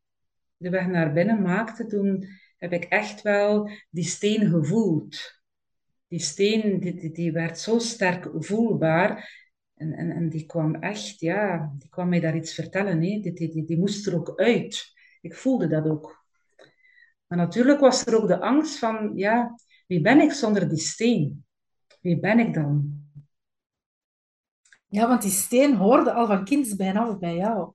de 0.57 0.69
weg 0.69 0.87
naar 0.87 1.13
binnen 1.13 1.41
maakte, 1.41 1.85
toen 1.85 2.25
heb 2.57 2.73
ik 2.73 2.83
echt 2.83 3.21
wel 3.21 3.69
die 3.89 4.03
steen 4.03 4.49
gevoeld. 4.49 5.41
Die 6.07 6.19
steen, 6.19 6.79
die, 6.79 7.11
die, 7.11 7.31
werd 7.31 7.59
zo 7.59 7.79
sterk 7.79 8.29
voelbaar. 8.33 9.42
En, 9.73 9.93
en, 9.93 10.11
en 10.11 10.29
die 10.29 10.45
kwam 10.45 10.75
echt, 10.75 11.19
ja, 11.19 11.73
die 11.77 11.89
kwam 11.89 12.09
mij 12.09 12.19
daar 12.19 12.35
iets 12.35 12.53
vertellen. 12.53 13.01
Hè. 13.01 13.19
Die, 13.19 13.33
die, 13.33 13.51
die, 13.51 13.65
die 13.65 13.77
moest 13.77 14.07
er 14.07 14.15
ook 14.15 14.33
uit. 14.35 14.93
Ik 15.21 15.35
voelde 15.35 15.67
dat 15.67 15.87
ook. 15.87 16.25
Maar 17.27 17.37
natuurlijk 17.37 17.79
was 17.79 18.05
er 18.05 18.21
ook 18.21 18.27
de 18.27 18.39
angst 18.39 18.79
van, 18.79 19.11
ja, 19.15 19.55
wie 19.87 20.01
ben 20.01 20.21
ik 20.21 20.31
zonder 20.31 20.69
die 20.69 20.79
steen? 20.79 21.45
Wie 22.01 22.19
ben 22.19 22.39
ik 22.39 22.53
dan? 22.53 23.01
Ja, 24.87 25.07
want 25.07 25.21
die 25.21 25.31
steen 25.31 25.75
hoorde 25.75 26.11
al 26.11 26.27
van 26.27 26.45
kindsbeen 26.45 26.97
af 26.97 27.19
bij 27.19 27.35
jou. 27.35 27.73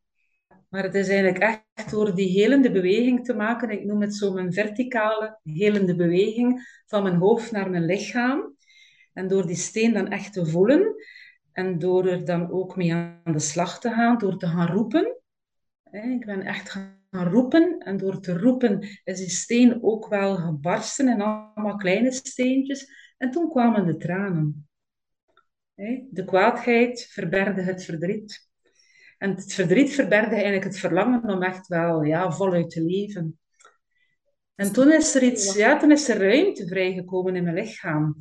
Maar 0.68 0.82
het 0.82 0.94
is 0.94 1.08
eigenlijk 1.08 1.38
echt 1.38 1.90
door 1.90 2.14
die 2.14 2.28
helende 2.28 2.70
beweging 2.70 3.24
te 3.24 3.34
maken. 3.34 3.70
Ik 3.70 3.84
noem 3.84 4.00
het 4.00 4.14
zo 4.14 4.32
mijn 4.32 4.52
verticale 4.52 5.38
helende 5.42 5.96
beweging 5.96 6.82
van 6.86 7.02
mijn 7.02 7.16
hoofd 7.16 7.50
naar 7.50 7.70
mijn 7.70 7.84
lichaam. 7.84 8.56
En 9.12 9.28
door 9.28 9.46
die 9.46 9.56
steen 9.56 9.92
dan 9.92 10.08
echt 10.08 10.32
te 10.32 10.46
voelen. 10.46 10.94
En 11.58 11.78
door 11.78 12.06
er 12.06 12.24
dan 12.24 12.50
ook 12.50 12.76
mee 12.76 12.94
aan 12.94 13.32
de 13.32 13.38
slag 13.38 13.80
te 13.80 13.90
gaan, 13.90 14.18
door 14.18 14.38
te 14.38 14.46
gaan 14.46 14.66
roepen. 14.66 15.20
Ik 15.90 16.26
ben 16.26 16.42
echt 16.42 16.70
gaan 16.70 17.28
roepen. 17.28 17.78
En 17.78 17.96
door 17.96 18.20
te 18.20 18.38
roepen 18.38 19.00
is 19.04 19.18
die 19.18 19.30
steen 19.30 19.82
ook 19.82 20.08
wel 20.08 20.36
gebarsten 20.36 21.08
in 21.08 21.20
allemaal 21.20 21.76
kleine 21.76 22.12
steentjes. 22.12 22.90
En 23.16 23.30
toen 23.30 23.48
kwamen 23.48 23.86
de 23.86 23.96
tranen. 23.96 24.68
De 26.10 26.24
kwaadheid 26.24 27.06
verbergde 27.10 27.62
het 27.62 27.84
verdriet. 27.84 28.48
En 29.18 29.30
het 29.30 29.52
verdriet 29.52 29.92
verbergde 29.92 30.34
eigenlijk 30.34 30.64
het 30.64 30.78
verlangen 30.78 31.30
om 31.30 31.42
echt 31.42 31.66
wel 31.66 32.02
ja, 32.02 32.32
voluit 32.32 32.70
te 32.70 32.82
leven. 32.82 33.38
En 34.54 34.72
toen 34.72 34.92
is 34.92 35.14
er 35.14 35.22
iets, 35.22 35.54
ja, 35.54 35.78
toen 35.78 35.90
is 35.90 36.08
er 36.08 36.18
ruimte 36.18 36.66
vrijgekomen 36.66 37.36
in 37.36 37.44
mijn 37.44 37.56
lichaam. 37.56 38.16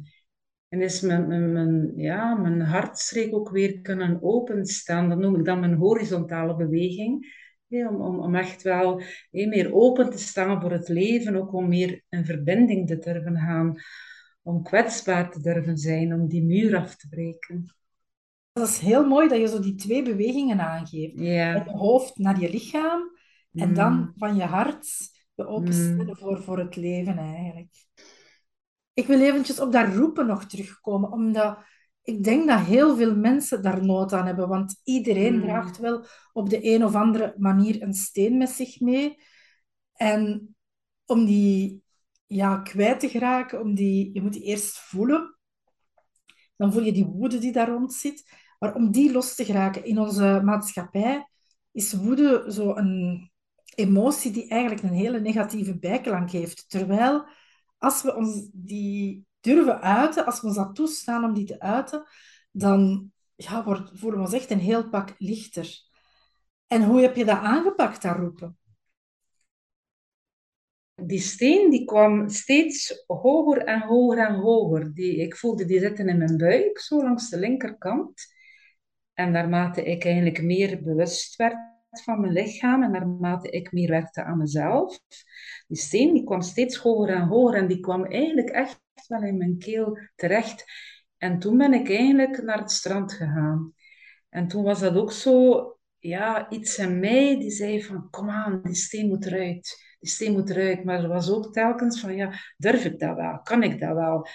En 0.70 0.82
is 0.82 1.02
mijn, 1.02 1.28
mijn, 1.28 1.52
mijn, 1.52 1.94
ja, 1.96 2.36
mijn 2.36 2.62
hartstreek 2.62 3.34
ook 3.34 3.50
weer 3.50 3.82
kunnen 3.82 4.20
openstaan. 4.22 5.10
Dat 5.10 5.18
noem 5.18 5.36
ik 5.36 5.46
dan 5.46 5.60
mijn 5.60 5.76
horizontale 5.76 6.56
beweging. 6.56 7.36
Om, 7.70 8.02
om, 8.02 8.20
om 8.20 8.36
echt 8.36 8.62
wel 8.62 9.02
meer 9.32 9.74
open 9.74 10.10
te 10.10 10.18
staan 10.18 10.62
voor 10.62 10.72
het 10.72 10.88
leven. 10.88 11.36
Ook 11.36 11.54
om 11.54 11.68
meer 11.68 12.04
in 12.10 12.26
verbinding 12.26 12.88
te 12.88 12.98
durven 12.98 13.38
gaan. 13.38 13.76
Om 14.42 14.64
kwetsbaar 14.64 15.32
te 15.32 15.42
durven 15.42 15.78
zijn. 15.78 16.14
Om 16.14 16.28
die 16.28 16.44
muur 16.44 16.78
af 16.78 16.96
te 16.96 17.08
breken. 17.08 17.76
Dat 18.54 18.68
is 18.68 18.78
heel 18.78 19.08
mooi 19.08 19.28
dat 19.28 19.40
je 19.40 19.48
zo 19.48 19.60
die 19.60 19.76
twee 19.76 20.04
bewegingen 20.04 20.60
aangeeft. 20.60 21.20
Ja. 21.20 21.54
Van 21.54 21.74
je 21.74 21.78
hoofd 21.80 22.18
naar 22.18 22.40
je 22.40 22.50
lichaam. 22.50 23.16
En 23.54 23.74
dan 23.74 23.94
Mm. 23.94 24.14
van 24.16 24.36
je 24.36 24.44
hart 24.44 24.88
je 25.36 25.48
openstellen 25.48 26.06
Mm. 26.06 26.16
voor, 26.16 26.44
voor 26.44 26.60
het 26.60 26.76
leven 26.76 27.18
eigenlijk. 27.18 27.87
Ik 28.98 29.08
wil 29.08 29.22
eventjes 29.22 29.60
op 29.60 29.72
dat 29.72 29.94
roepen 29.94 30.26
nog 30.26 30.46
terugkomen, 30.46 31.12
omdat 31.12 31.58
ik 32.02 32.24
denk 32.24 32.48
dat 32.48 32.60
heel 32.60 32.96
veel 32.96 33.16
mensen 33.16 33.62
daar 33.62 33.86
nood 33.86 34.14
aan 34.14 34.26
hebben, 34.26 34.48
want 34.48 34.82
iedereen 34.84 35.36
Mm. 35.36 35.42
draagt 35.42 35.78
wel 35.78 36.06
op 36.34 36.50
de 36.50 36.66
een 36.74 36.86
of 36.86 36.96
andere 36.96 37.34
manier 37.38 37.82
een 37.82 37.94
steen 37.94 38.38
met 38.38 38.50
zich 38.50 38.80
mee. 38.80 39.18
En 39.94 40.56
om 41.06 41.26
die 41.26 41.84
ja, 42.26 42.58
kwijt 42.58 43.00
te 43.00 43.10
geraken, 43.10 43.62
om 43.62 43.76
die, 43.76 44.10
je 44.14 44.22
moet 44.22 44.34
die 44.34 44.44
eerst 44.44 44.80
voelen. 44.80 45.38
Dan 46.56 46.74
voel 46.74 46.84
je 46.84 46.92
die 46.92 47.06
woede 47.06 47.38
die 47.38 47.52
daar 47.52 47.70
rond 47.70 47.94
zit. 47.94 48.32
Maar 48.60 48.76
om 48.76 48.92
die 48.92 49.12
los 49.12 49.36
te 49.36 49.46
geraken 49.46 49.86
in 49.86 50.00
onze 50.00 50.42
maatschappij, 50.44 51.28
is 51.72 51.94
woede 51.94 52.46
zo 52.52 52.76
een 52.76 53.32
emotie 53.76 54.32
die 54.32 54.50
eigenlijk 54.50 54.84
een 54.84 54.98
hele 54.98 55.20
negatieve 55.20 55.80
bijklank 55.80 56.32
heeft. 56.32 56.70
Terwijl 56.70 57.26
als 57.78 58.02
we 58.02 58.16
ons 58.16 58.50
die 58.54 59.26
durven 59.40 59.82
uiten, 59.82 60.26
als 60.26 60.42
we 60.42 60.48
ons 60.48 60.56
dat 60.56 60.76
toestaan 60.76 61.24
om 61.24 61.34
die 61.34 61.46
te 61.46 61.60
uiten, 61.60 62.04
dan 62.52 63.12
ja, 63.36 63.64
wordt, 63.64 63.92
voelen 63.94 64.20
we 64.20 64.26
ons 64.26 64.34
echt 64.34 64.50
een 64.50 64.60
heel 64.60 64.90
pak 64.90 65.16
lichter. 65.18 65.86
En 66.68 66.84
hoe 66.84 67.02
heb 67.02 67.16
je 67.16 67.26
dat 67.26 67.38
aangepakt, 67.38 68.02
dat 68.02 68.16
roepen? 68.16 68.58
die 71.06 71.20
steen 71.20 71.70
die 71.70 71.86
kwam 71.86 72.30
steeds 72.30 73.04
hoger 73.08 73.58
en 73.58 73.82
hoger 73.82 74.18
en 74.18 74.34
hoger. 74.34 74.94
Die, 74.94 75.16
ik 75.16 75.36
voelde 75.36 75.66
die 75.66 75.80
zitten 75.80 76.08
in 76.08 76.18
mijn 76.18 76.38
buik, 76.38 76.80
zo 76.80 77.04
langs 77.04 77.30
de 77.30 77.40
linkerkant. 77.40 78.26
En 79.14 79.32
naarmate 79.32 79.84
ik 79.84 80.06
eigenlijk 80.06 80.42
meer 80.42 80.82
bewust 80.84 81.36
werd 81.36 81.77
van 82.04 82.22
mijn 82.22 82.34
lichaam 82.34 82.84
en 82.84 82.92
naarmate 82.92 83.50
ik 83.50 83.72
meer 83.72 83.90
werkte 83.90 84.24
aan 84.24 84.38
mezelf, 84.38 85.00
die 85.68 85.78
steen 85.78 86.14
die 86.14 86.24
kwam 86.24 86.42
steeds 86.42 86.78
hoger 86.78 87.16
en 87.16 87.28
hoger 87.28 87.58
en 87.58 87.68
die 87.68 87.80
kwam 87.80 88.06
eigenlijk 88.06 88.50
echt 88.50 88.80
wel 89.08 89.22
in 89.22 89.38
mijn 89.38 89.58
keel 89.58 89.98
terecht. 90.16 90.66
En 91.18 91.40
toen 91.40 91.58
ben 91.58 91.74
ik 91.74 91.90
eigenlijk 91.90 92.44
naar 92.44 92.60
het 92.60 92.72
strand 92.72 93.14
gegaan. 93.14 93.74
En 94.30 94.48
toen 94.48 94.64
was 94.64 94.80
dat 94.80 94.96
ook 94.96 95.12
zo, 95.12 95.78
ja, 95.98 96.50
iets 96.50 96.78
in 96.78 97.00
mij 97.00 97.40
die 97.40 97.52
zei 97.52 97.84
van, 97.84 98.10
kom 98.10 98.30
aan, 98.30 98.62
die 98.64 98.76
steen 98.76 99.08
moet 99.08 99.26
eruit 99.26 99.86
die 100.00 100.10
steen 100.10 100.32
moet 100.32 100.50
eruit. 100.50 100.84
Maar 100.84 101.04
er 101.04 101.08
was 101.08 101.30
ook 101.32 101.54
telkens 101.54 102.00
van, 102.00 102.16
ja, 102.16 102.32
durf 102.58 102.86
ik 102.86 103.00
dat 103.00 103.16
wel? 103.16 103.42
Kan 103.42 103.64
ik 103.64 103.80
dat 103.80 103.94
wel? 103.94 104.28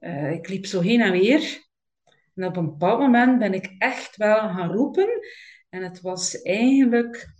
eh, 0.00 0.32
ik 0.32 0.48
liep 0.48 0.66
zo 0.66 0.80
heen 0.80 1.00
en 1.00 1.12
weer. 1.12 1.66
En 2.34 2.44
op 2.44 2.56
een 2.56 2.66
bepaald 2.66 3.00
moment 3.00 3.38
ben 3.38 3.54
ik 3.54 3.74
echt 3.78 4.16
wel 4.16 4.38
gaan 4.38 4.72
roepen. 4.72 5.08
En 5.68 5.82
het 5.82 6.00
was 6.00 6.42
eigenlijk... 6.42 7.34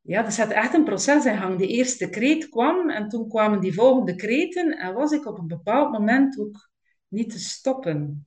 Ja, 0.00 0.24
er 0.24 0.32
zat 0.32 0.50
echt 0.50 0.74
een 0.74 0.84
proces 0.84 1.24
in 1.24 1.36
gang. 1.36 1.58
De 1.58 1.66
eerste 1.66 2.08
kreet 2.08 2.48
kwam 2.48 2.90
en 2.90 3.08
toen 3.08 3.28
kwamen 3.28 3.60
die 3.60 3.74
volgende 3.74 4.14
kreten. 4.14 4.78
En 4.78 4.94
was 4.94 5.12
ik 5.12 5.26
op 5.26 5.38
een 5.38 5.46
bepaald 5.46 5.92
moment 5.92 6.38
ook 6.38 6.70
niet 7.08 7.30
te 7.30 7.38
stoppen. 7.38 8.26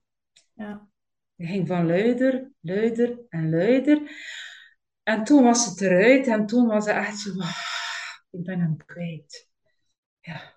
Ja. 0.54 0.90
Het 1.36 1.48
ging 1.48 1.68
van 1.68 1.86
luider, 1.86 2.52
luider 2.60 3.20
en 3.30 3.50
luider. 3.50 4.12
En 5.04 5.24
toen 5.24 5.44
was 5.44 5.66
het 5.66 5.82
eruit 5.82 6.28
en 6.28 6.46
toen 6.46 6.68
was 6.68 6.86
het 6.86 6.96
echt 6.96 7.20
zo... 7.20 7.40
ah, 7.40 7.58
ik 8.32 8.44
ben 8.44 8.60
hem 8.60 8.78
kwijt. 8.86 9.50
Ja. 10.22 10.54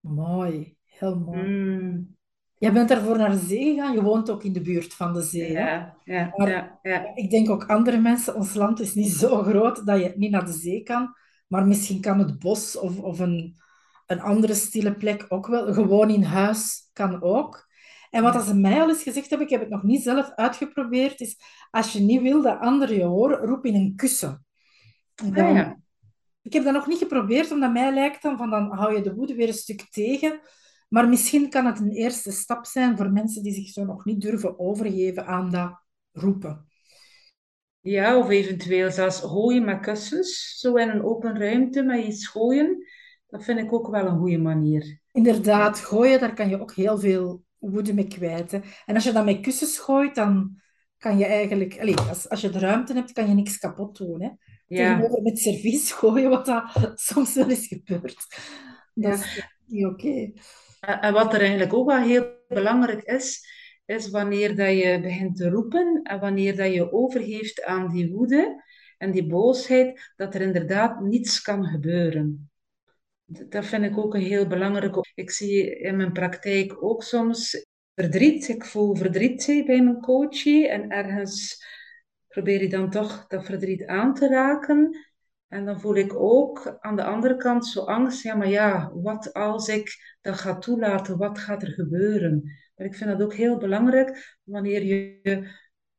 Mooi, 0.00 0.76
heel 0.84 1.18
mooi. 1.18 1.42
Mm, 1.42 2.16
Jij 2.62 2.72
bent 2.72 2.88
daarvoor 2.88 3.18
naar 3.18 3.30
de 3.30 3.38
zee 3.46 3.74
gegaan. 3.74 3.92
Je 3.92 4.02
woont 4.02 4.30
ook 4.30 4.44
in 4.44 4.52
de 4.52 4.60
buurt 4.60 4.94
van 4.94 5.12
de 5.12 5.22
zee, 5.22 5.56
hè? 5.56 5.70
ja, 5.70 5.96
ja, 6.04 6.32
Maar 6.36 6.48
ja, 6.48 6.78
ja. 6.82 7.10
ik 7.14 7.30
denk 7.30 7.50
ook 7.50 7.64
andere 7.66 8.00
mensen, 8.00 8.34
ons 8.34 8.54
land 8.54 8.80
is 8.80 8.94
niet 8.94 9.12
zo 9.12 9.42
groot 9.42 9.86
dat 9.86 10.00
je 10.00 10.12
niet 10.16 10.30
naar 10.30 10.46
de 10.46 10.52
zee 10.52 10.82
kan. 10.82 11.14
Maar 11.48 11.66
misschien 11.66 12.00
kan 12.00 12.18
het 12.18 12.38
bos 12.38 12.78
of, 12.78 12.98
of 12.98 13.18
een, 13.18 13.56
een 14.06 14.20
andere 14.20 14.54
stille 14.54 14.94
plek 14.94 15.26
ook 15.28 15.46
wel. 15.46 15.72
Gewoon 15.72 16.10
in 16.10 16.22
huis 16.22 16.90
kan 16.92 17.22
ook. 17.22 17.68
En 18.10 18.22
wat 18.22 18.44
ze 18.44 18.54
mij 18.54 18.80
al 18.80 18.88
eens 18.88 19.02
gezegd 19.02 19.28
hebben, 19.28 19.46
ik 19.46 19.52
heb 19.52 19.60
het 19.60 19.70
nog 19.70 19.82
niet 19.82 20.02
zelf 20.02 20.32
uitgeprobeerd, 20.34 21.20
is 21.20 21.36
als 21.70 21.92
je 21.92 22.00
niet 22.00 22.22
wil 22.22 22.42
dat 22.42 22.60
anderen 22.60 22.96
je 22.96 23.04
horen, 23.04 23.38
roep 23.38 23.64
in 23.64 23.74
een 23.74 23.96
kussen. 23.96 24.46
Ah, 25.14 25.36
ja. 25.36 25.76
ik 26.42 26.52
heb 26.52 26.64
dat 26.64 26.72
nog 26.72 26.86
niet 26.86 26.98
geprobeerd, 26.98 27.50
omdat 27.50 27.72
mij 27.72 27.94
lijkt 27.94 28.22
dan 28.22 28.36
van 28.36 28.50
dan 28.50 28.72
hou 28.72 28.94
je 28.94 29.02
de 29.02 29.14
woede 29.14 29.34
weer 29.34 29.48
een 29.48 29.54
stuk 29.54 29.86
tegen. 29.90 30.40
Maar 30.92 31.08
misschien 31.08 31.50
kan 31.50 31.66
het 31.66 31.78
een 31.78 31.90
eerste 31.90 32.30
stap 32.30 32.66
zijn 32.66 32.96
voor 32.96 33.10
mensen 33.10 33.42
die 33.42 33.52
zich 33.52 33.68
zo 33.68 33.84
nog 33.84 34.04
niet 34.04 34.20
durven 34.20 34.58
overgeven 34.58 35.26
aan 35.26 35.50
dat 35.50 35.82
roepen. 36.12 36.66
Ja, 37.80 38.18
of 38.18 38.28
eventueel 38.28 38.90
zelfs 38.90 39.20
gooien 39.20 39.64
met 39.64 39.80
kussens, 39.80 40.56
zo 40.58 40.74
in 40.74 40.88
een 40.88 41.04
open 41.04 41.38
ruimte 41.38 41.82
met 41.82 42.04
iets 42.04 42.26
gooien. 42.26 42.86
Dat 43.26 43.44
vind 43.44 43.58
ik 43.58 43.72
ook 43.72 43.90
wel 43.90 44.06
een 44.06 44.18
goede 44.18 44.38
manier. 44.38 45.00
Inderdaad, 45.12 45.78
gooien, 45.78 46.20
daar 46.20 46.34
kan 46.34 46.48
je 46.48 46.60
ook 46.60 46.72
heel 46.74 46.98
veel 46.98 47.44
woede 47.58 47.94
mee 47.94 48.08
kwijt. 48.08 48.50
Hè. 48.50 48.60
En 48.86 48.94
als 48.94 49.04
je 49.04 49.12
dat 49.12 49.24
met 49.24 49.40
kussens 49.40 49.78
gooit, 49.78 50.14
dan 50.14 50.60
kan 50.98 51.18
je 51.18 51.24
eigenlijk... 51.24 51.80
Allee, 51.80 51.96
als, 51.96 52.28
als 52.28 52.40
je 52.40 52.50
de 52.50 52.58
ruimte 52.58 52.94
hebt, 52.94 53.12
kan 53.12 53.28
je 53.28 53.34
niks 53.34 53.58
kapot 53.58 53.96
doen. 53.96 54.22
Hè. 54.22 54.30
Ja, 54.66 54.96
Tegenover 54.96 55.22
met 55.22 55.38
servies 55.38 55.92
gooien, 55.98 56.30
wat 56.30 56.46
dat 56.46 56.92
soms 56.94 57.34
wel 57.34 57.50
eens 57.50 57.66
gebeurt. 57.66 58.26
Dat 58.94 59.04
ja. 59.04 59.12
is 59.12 59.48
niet 59.66 59.86
oké. 59.86 60.32
En 60.82 61.12
wat 61.12 61.34
er 61.34 61.40
eigenlijk 61.40 61.72
ook 61.72 61.86
wel 61.86 62.02
heel 62.02 62.44
belangrijk 62.48 63.02
is, 63.02 63.46
is 63.84 64.10
wanneer 64.10 64.56
dat 64.56 64.78
je 64.78 65.00
begint 65.02 65.36
te 65.36 65.48
roepen 65.48 66.00
en 66.02 66.20
wanneer 66.20 66.56
dat 66.56 66.72
je 66.72 66.92
overgeeft 66.92 67.64
aan 67.64 67.88
die 67.92 68.10
woede 68.10 68.62
en 68.98 69.10
die 69.10 69.26
boosheid, 69.26 70.12
dat 70.16 70.34
er 70.34 70.40
inderdaad 70.40 71.00
niets 71.00 71.42
kan 71.42 71.64
gebeuren. 71.64 72.50
Dat 73.24 73.66
vind 73.66 73.84
ik 73.84 73.98
ook 73.98 74.14
een 74.14 74.20
heel 74.20 74.46
belangrijk. 74.46 75.12
Ik 75.14 75.30
zie 75.30 75.78
in 75.78 75.96
mijn 75.96 76.12
praktijk 76.12 76.82
ook 76.82 77.02
soms 77.02 77.66
verdriet. 77.94 78.48
Ik 78.48 78.64
voel 78.64 78.96
verdriet 78.96 79.46
bij 79.46 79.82
mijn 79.82 80.00
coachie 80.00 80.68
en 80.68 80.90
ergens 80.90 81.64
probeer 82.28 82.62
je 82.62 82.68
dan 82.68 82.90
toch 82.90 83.26
dat 83.26 83.44
verdriet 83.44 83.86
aan 83.86 84.14
te 84.14 84.28
raken. 84.28 84.96
En 85.52 85.64
dan 85.64 85.80
voel 85.80 85.94
ik 85.94 86.14
ook 86.14 86.76
aan 86.80 86.96
de 86.96 87.04
andere 87.04 87.36
kant 87.36 87.66
zo 87.66 87.80
angst. 87.80 88.22
Ja, 88.22 88.34
maar 88.34 88.48
ja, 88.48 88.90
wat 88.94 89.32
als 89.32 89.68
ik 89.68 90.16
dat 90.20 90.34
ga 90.34 90.58
toelaten? 90.58 91.18
Wat 91.18 91.38
gaat 91.38 91.62
er 91.62 91.72
gebeuren? 91.72 92.42
Maar 92.76 92.86
ik 92.86 92.94
vind 92.94 93.10
dat 93.10 93.22
ook 93.22 93.34
heel 93.34 93.56
belangrijk 93.56 94.38
wanneer 94.42 94.84
je 94.84 95.20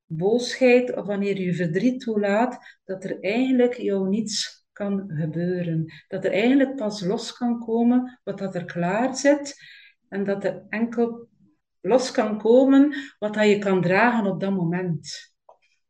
boosheid 0.06 0.96
of 0.96 1.06
wanneer 1.06 1.40
je 1.40 1.54
verdriet 1.54 2.00
toelaat, 2.00 2.80
dat 2.84 3.04
er 3.04 3.20
eigenlijk 3.20 3.74
jou 3.74 4.10
niets 4.10 4.66
kan 4.72 5.04
gebeuren. 5.08 5.86
Dat 6.08 6.26
er 6.26 6.32
eigenlijk 6.32 6.76
pas 6.76 7.02
los 7.02 7.38
kan 7.38 7.60
komen 7.60 8.20
wat 8.24 8.38
dat 8.38 8.56
er 8.56 8.66
klaar 8.66 9.16
zit 9.16 9.56
en 10.10 10.24
dat 10.24 10.44
er 10.44 10.66
enkel 10.70 11.28
los 11.82 12.12
kan 12.12 12.38
komen 12.38 12.96
wat 13.20 13.34
dat 13.34 13.48
je 13.48 13.58
kan 13.58 13.82
dragen 13.82 14.26
op 14.26 14.40
dat 14.40 14.54
moment. 14.54 15.34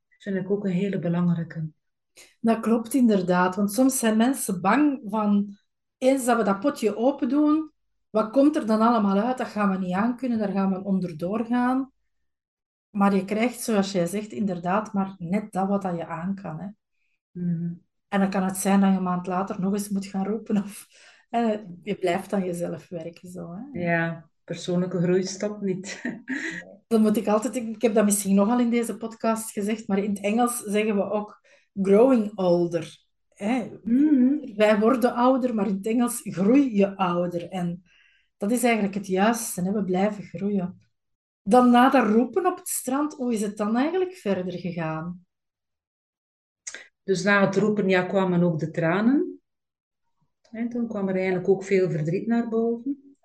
Dat 0.10 0.24
vind 0.24 0.36
ik 0.36 0.52
ook 0.52 0.66
een 0.66 0.72
hele 0.72 1.00
belangrijke. 1.00 1.70
Dat 2.40 2.60
klopt 2.60 2.94
inderdaad, 2.94 3.56
want 3.56 3.72
soms 3.72 4.00
zijn 4.00 4.18
mensen 4.18 4.62
bang 4.62 5.02
van 5.06 5.58
eens 5.98 6.26
dat 6.26 6.38
we 6.38 6.44
dat 6.44 6.60
potje 6.60 6.96
open 6.96 7.30
doen, 7.30 7.72
wat 8.10 8.30
komt 8.30 8.56
er 8.56 8.66
dan 8.66 8.82
allemaal 8.82 9.18
uit? 9.18 9.38
Dat 9.38 9.48
gaan 9.48 9.70
we 9.70 9.78
niet 9.78 9.94
aankunnen, 9.94 10.38
daar 10.38 10.52
gaan 10.52 10.72
we 10.72 10.84
onderdoor 10.84 11.46
gaan. 11.46 11.92
Maar 12.90 13.16
je 13.16 13.26
krijgt, 13.26 13.62
zoals 13.62 13.92
jij 13.92 14.06
zegt, 14.06 14.32
inderdaad 14.32 14.94
maar 14.94 15.16
net 15.18 15.52
dat 15.52 15.68
wat 15.68 15.82
dat 15.82 15.96
je 15.98 16.06
aan 16.06 16.36
kan. 16.36 16.60
Hè. 16.60 16.68
Mhm. 17.32 17.74
En 18.08 18.20
dan 18.20 18.30
kan 18.30 18.44
het 18.44 18.58
zijn 18.58 18.80
dat 18.80 18.90
je 18.90 18.96
een 18.96 19.04
maand 19.04 19.28
later 19.28 19.60
nog 19.60 19.74
eens 19.74 19.90
moet 19.90 20.06
gaan 20.06 20.26
roepen 20.26 20.58
of 20.64 20.88
eh, 21.30 21.58
je 21.84 21.96
blijft 21.96 22.34
aan 22.34 22.46
jezelf 22.46 22.90
werken. 22.90 23.30
Zo, 23.30 23.54
hè. 23.54 23.80
Ja, 23.80 24.30
persoonlijke 24.44 25.02
groei 25.02 25.24
stopt 25.24 25.62
niet. 25.62 26.02
Dan 26.88 27.02
moet 27.02 27.18
ik 27.18 27.28
altijd, 27.28 27.56
ik 27.56 27.82
heb 27.82 27.94
dat 27.94 28.06
misschien 28.06 28.36
nogal 28.36 28.60
in 28.60 28.70
deze 28.70 28.98
podcast 28.98 29.52
gezegd, 29.52 29.88
maar 29.88 29.98
in 29.98 30.10
het 30.10 30.20
Engels 30.20 30.58
zeggen 30.58 30.96
we 30.96 31.10
ook 31.10 31.42
growing 31.82 32.32
older. 32.36 32.98
Hè. 33.34 33.70
Mhm. 33.84 34.56
Wij 34.56 34.80
worden 34.80 35.14
ouder, 35.14 35.56
maar 35.56 35.68
in 35.68 35.76
het 35.76 35.88
Engels 35.88 36.20
groei 36.24 36.76
je 36.76 36.98
ouder. 36.98 37.50
En 37.50 37.84
dat 38.38 38.52
is 38.52 38.64
eigenlijk 38.64 38.96
het 38.96 39.08
juiste, 39.08 39.62
hè? 39.62 39.72
we 39.72 39.84
blijven 39.84 40.24
groeien. 40.24 40.82
Dan 41.44 41.70
na 41.70 41.90
dat 41.90 42.08
roepen 42.08 42.46
op 42.46 42.58
het 42.58 42.68
strand, 42.68 43.14
hoe 43.14 43.34
is 43.34 43.42
het 43.42 43.58
dan 43.58 43.76
eigenlijk 43.76 44.14
verder 44.14 44.60
gegaan? 44.60 45.26
Dus 47.04 47.24
na 47.24 47.46
het 47.46 47.56
roepen 47.56 47.90
ja, 47.90 48.04
kwamen 48.04 48.44
ook 48.44 48.60
de 48.60 48.72
tranen. 48.72 49.42
En 50.52 50.70
toen 50.70 50.88
kwam 50.88 51.10
er 51.10 51.16
eigenlijk 51.16 51.50
ook 51.50 51.64
veel 51.64 51.90
verdriet 51.90 52.28
naar 52.28 52.50
boven. 52.50 53.18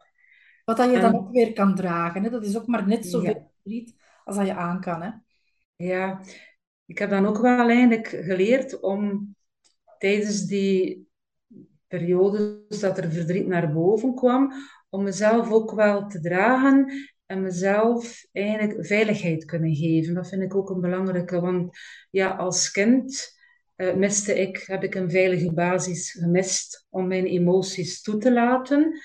Wat 0.64 0.76
dat 0.76 0.90
je 0.90 1.00
dan 1.00 1.14
ook 1.14 1.30
weer 1.30 1.52
kan 1.52 1.74
dragen. 1.74 2.22
Hè? 2.22 2.30
Dat 2.30 2.44
is 2.44 2.56
ook 2.56 2.66
maar 2.66 2.86
net 2.86 3.04
ja, 3.04 3.10
zoveel 3.10 3.50
verdriet 3.54 3.94
als 4.24 4.36
dat 4.36 4.46
je 4.46 4.54
aan 4.54 4.80
kan. 4.80 5.02
Hè? 5.02 5.10
ja, 5.76 6.20
ik 6.88 6.98
heb 6.98 7.10
dan 7.10 7.26
ook 7.26 7.38
wel 7.38 7.68
eigenlijk 7.68 8.06
geleerd 8.06 8.80
om 8.80 9.34
tijdens 9.98 10.46
die 10.46 11.08
periodes 11.86 12.80
dat 12.80 12.98
er 12.98 13.12
verdriet 13.12 13.46
naar 13.46 13.72
boven 13.72 14.14
kwam, 14.14 14.52
om 14.88 15.02
mezelf 15.02 15.50
ook 15.50 15.72
wel 15.72 16.06
te 16.06 16.20
dragen 16.20 16.92
en 17.26 17.42
mezelf 17.42 18.26
eigenlijk 18.32 18.86
veiligheid 18.86 19.44
kunnen 19.44 19.74
geven. 19.74 20.14
Dat 20.14 20.28
vind 20.28 20.42
ik 20.42 20.54
ook 20.54 20.70
een 20.70 20.80
belangrijke, 20.80 21.40
want 21.40 21.78
ja, 22.10 22.28
als 22.28 22.70
kind 22.70 23.36
eh, 23.76 23.94
miste 23.94 24.40
ik, 24.40 24.64
heb 24.66 24.82
ik 24.82 24.94
een 24.94 25.10
veilige 25.10 25.52
basis 25.52 26.10
gemist 26.10 26.86
om 26.90 27.06
mijn 27.06 27.26
emoties 27.26 28.02
toe 28.02 28.18
te 28.18 28.32
laten. 28.32 29.00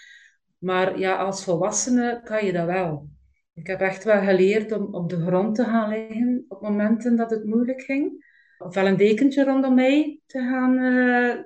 Maar 0.58 1.00
ja, 1.00 1.16
als 1.16 1.44
volwassene 1.44 2.22
kan 2.24 2.46
je 2.46 2.54
dat 2.54 2.66
wel. 2.66 3.10
Ik 3.54 3.68
heb 3.68 3.80
echt 3.82 4.04
wel 4.04 4.22
geleerd 4.22 4.72
om 4.72 4.94
op 4.94 5.10
de 5.10 5.26
grond 5.26 5.56
te 5.56 5.64
gaan 5.64 5.90
liggen 5.90 6.46
op 6.48 6.62
momenten 6.62 7.16
dat 7.16 7.30
het 7.30 7.46
moeilijk 7.46 7.82
ging. 7.82 8.26
Ofwel 8.58 8.88
een 8.88 8.98
dekentje 8.98 9.44
rondom 9.44 9.74
mij 9.74 10.20
te 10.26 10.40
gaan 10.40 10.78
eh, 10.78 11.44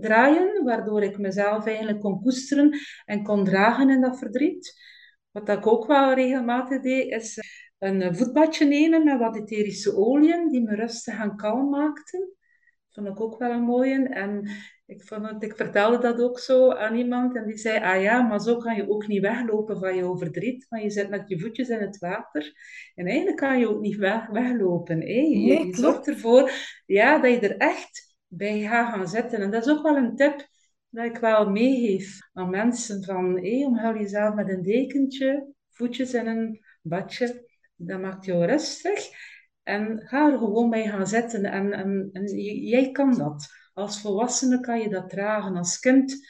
draaien, 0.00 0.64
waardoor 0.64 1.02
ik 1.02 1.18
mezelf 1.18 1.66
eigenlijk 1.66 2.00
kon 2.00 2.22
koesteren 2.22 2.78
en 3.04 3.22
kon 3.22 3.44
dragen 3.44 3.90
in 3.90 4.00
dat 4.00 4.18
verdriet. 4.18 4.80
Wat 5.30 5.48
ik 5.48 5.66
ook 5.66 5.86
wel 5.86 6.14
regelmatig 6.14 6.80
deed, 6.82 7.12
is 7.12 7.38
een 7.78 8.02
eh, 8.02 8.14
voetbadje 8.14 8.64
nemen 8.64 9.04
met 9.04 9.18
wat 9.18 9.36
etherische 9.36 9.96
oliën, 9.96 10.48
die 10.48 10.62
me 10.62 10.74
rustig 10.74 11.18
en 11.18 11.36
kalm 11.36 11.68
maakten. 11.68 12.32
vond 12.90 13.06
ik 13.06 13.20
ook 13.20 13.38
wel 13.38 13.50
een 13.50 13.62
mooie. 13.62 14.08
En 14.08 14.48
ik, 14.90 15.02
vond 15.04 15.42
ik 15.42 15.56
vertelde 15.56 15.98
dat 15.98 16.20
ook 16.20 16.38
zo 16.38 16.72
aan 16.72 16.94
iemand 16.94 17.36
en 17.36 17.46
die 17.46 17.56
zei, 17.56 17.84
ah 17.84 18.02
ja, 18.02 18.22
maar 18.22 18.40
zo 18.40 18.56
kan 18.56 18.76
je 18.76 18.90
ook 18.90 19.06
niet 19.06 19.20
weglopen 19.20 19.78
van 19.78 19.96
je 19.96 20.16
verdriet, 20.18 20.66
want 20.68 20.82
je 20.82 20.90
zit 20.90 21.10
met 21.10 21.28
je 21.28 21.40
voetjes 21.40 21.68
in 21.68 21.80
het 21.80 21.98
water. 21.98 22.52
En 22.94 23.06
eigenlijk 23.06 23.36
kan 23.36 23.58
je 23.58 23.68
ook 23.68 23.80
niet 23.80 23.96
weg, 23.96 24.26
weglopen. 24.26 25.00
Hè? 25.00 25.06
Je, 25.06 25.36
Nee, 25.36 25.66
je 25.66 25.76
zorgt 25.76 25.80
klopt. 25.80 26.08
ervoor 26.08 26.50
ja, 26.86 27.18
dat 27.18 27.30
je 27.30 27.40
er 27.40 27.56
echt 27.56 28.16
bij 28.26 28.60
gaat 28.60 28.94
gaan 28.94 29.08
zitten. 29.08 29.40
En 29.40 29.50
dat 29.50 29.66
is 29.66 29.72
ook 29.72 29.82
wel 29.82 29.96
een 29.96 30.16
tip 30.16 30.48
dat 30.88 31.04
ik 31.04 31.16
wel 31.16 31.50
meegeef 31.50 32.18
aan 32.32 32.50
mensen 32.50 33.04
van, 33.04 33.38
hé, 33.38 33.64
omhul 33.66 33.94
jezelf 33.94 34.34
met 34.34 34.48
een 34.48 34.62
dekentje, 34.62 35.52
voetjes 35.68 36.14
in 36.14 36.26
een 36.26 36.60
badje, 36.82 37.48
dat 37.76 38.00
maakt 38.00 38.24
jou 38.24 38.44
rustig. 38.44 39.08
En 39.62 40.02
ga 40.06 40.32
er 40.32 40.38
gewoon 40.38 40.70
bij 40.70 40.88
gaan 40.88 41.06
zitten. 41.06 41.44
En, 41.44 41.72
en, 41.72 42.10
jij 42.66 42.90
kan 42.90 43.18
dat. 43.18 43.59
Als 43.72 44.00
volwassene 44.00 44.60
kan 44.60 44.80
je 44.80 44.88
dat 44.88 45.10
dragen. 45.10 45.56
Als 45.56 45.78
kind 45.78 46.28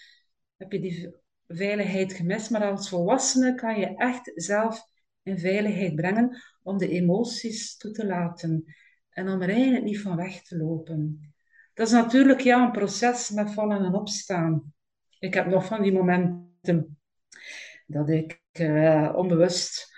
heb 0.56 0.72
je 0.72 0.80
die 0.80 1.14
veiligheid 1.46 2.12
gemist, 2.12 2.50
maar 2.50 2.64
als 2.64 2.88
volwassene 2.88 3.54
kan 3.54 3.78
je 3.78 3.96
echt 3.96 4.32
zelf 4.34 4.82
in 5.22 5.38
veiligheid 5.38 5.94
brengen 5.94 6.42
om 6.62 6.78
de 6.78 6.88
emoties 6.88 7.76
toe 7.76 7.90
te 7.90 8.06
laten 8.06 8.74
en 9.10 9.28
om 9.28 9.42
er 9.42 9.48
eigenlijk 9.48 9.84
niet 9.84 10.00
van 10.00 10.16
weg 10.16 10.42
te 10.42 10.56
lopen. 10.56 11.32
Dat 11.74 11.86
is 11.86 11.92
natuurlijk 11.92 12.40
ja, 12.40 12.64
een 12.64 12.72
proces 12.72 13.30
met 13.30 13.50
vallen 13.50 13.84
en 13.84 13.94
opstaan. 13.94 14.74
Ik 15.18 15.34
heb 15.34 15.46
nog 15.46 15.66
van 15.66 15.82
die 15.82 15.92
momenten 15.92 16.98
dat 17.86 18.08
ik 18.08 18.40
uh, 18.60 19.12
onbewust 19.16 19.89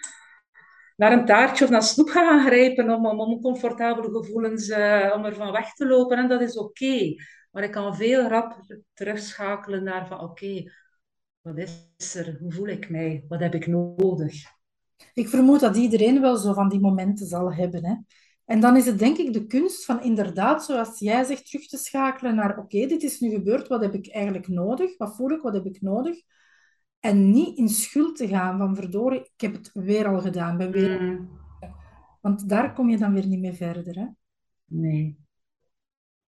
naar 1.03 1.13
een 1.13 1.25
taartje 1.25 1.65
of 1.65 1.71
naar 1.71 1.83
snoep 1.83 2.09
gaan 2.09 2.47
grijpen 2.47 2.91
om, 2.91 3.07
om 3.07 3.21
oncomfortabele 3.21 4.11
gevoelens, 4.11 4.69
uh, 4.69 5.13
om 5.17 5.25
ervan 5.25 5.53
weg 5.53 5.75
te 5.75 5.87
lopen. 5.87 6.19
En 6.19 6.29
dat 6.29 6.41
is 6.41 6.57
oké. 6.57 7.15
Maar 7.51 7.63
ik 7.63 7.71
kan 7.71 7.97
veel 7.97 8.29
rapper 8.29 8.81
terugschakelen 8.93 9.85
naar 9.85 10.07
van 10.07 10.21
oké, 10.21 10.73
wat 11.41 11.59
is 11.59 12.15
er? 12.15 12.37
Hoe 12.41 12.53
voel 12.53 12.67
ik 12.67 12.91
mij? 12.91 13.25
Wat 13.29 13.41
heb 13.41 13.55
ik 13.55 13.67
nodig? 13.67 14.35
Ik 15.15 15.29
vermoed 15.29 15.61
dat 15.61 15.77
iedereen 15.77 16.21
wel 16.21 16.37
zo 16.37 16.53
van 16.53 16.69
die 16.69 16.81
momenten 16.81 17.27
zal 17.27 17.53
hebben. 17.53 17.85
Hè? 17.85 17.95
En 18.45 18.61
dan 18.61 18.77
is 18.77 18.87
het 18.87 18.99
denk 18.99 19.17
ik 19.17 19.33
de 19.33 19.47
kunst 19.47 19.85
van 19.85 20.03
inderdaad, 20.03 20.65
zoals 20.65 20.99
jij 20.99 21.25
zegt, 21.25 21.47
terug 21.47 21.67
te 21.67 21.77
schakelen 21.77 22.35
naar 22.35 22.59
oké, 22.59 22.87
dit 22.87 23.03
is 23.03 23.21
nu 23.21 23.31
gebeurd, 23.31 23.69
wat 23.69 23.83
heb 23.83 23.95
ik 23.95 24.09
eigenlijk 24.09 24.49
nodig? 24.49 24.97
Wat 24.97 25.17
voel 25.17 25.31
ik, 25.31 25.43
wat 25.43 25.55
heb 25.55 25.67
ik 25.67 25.81
nodig? 25.81 26.17
En 27.03 27.31
niet 27.31 27.59
in 27.59 27.69
schuld 27.69 28.17
te 28.17 28.29
gaan 28.29 28.59
van 28.59 28.77
verdorie, 28.77 29.21
ik 29.21 29.41
heb 29.41 29.53
het 29.53 29.71
weer 29.73 30.07
al 30.07 30.21
gedaan. 30.21 30.57
Ben 30.57 30.71
weer... 30.71 31.03
Mm. 31.03 31.41
Want 32.21 32.49
daar 32.49 32.73
kom 32.73 32.91
je 32.91 32.99
dan 32.99 33.15
weer 33.15 33.27
niet 33.27 33.41
mee 33.41 33.53
verder. 33.53 33.95
Hè? 33.95 34.07
Nee. 34.65 35.19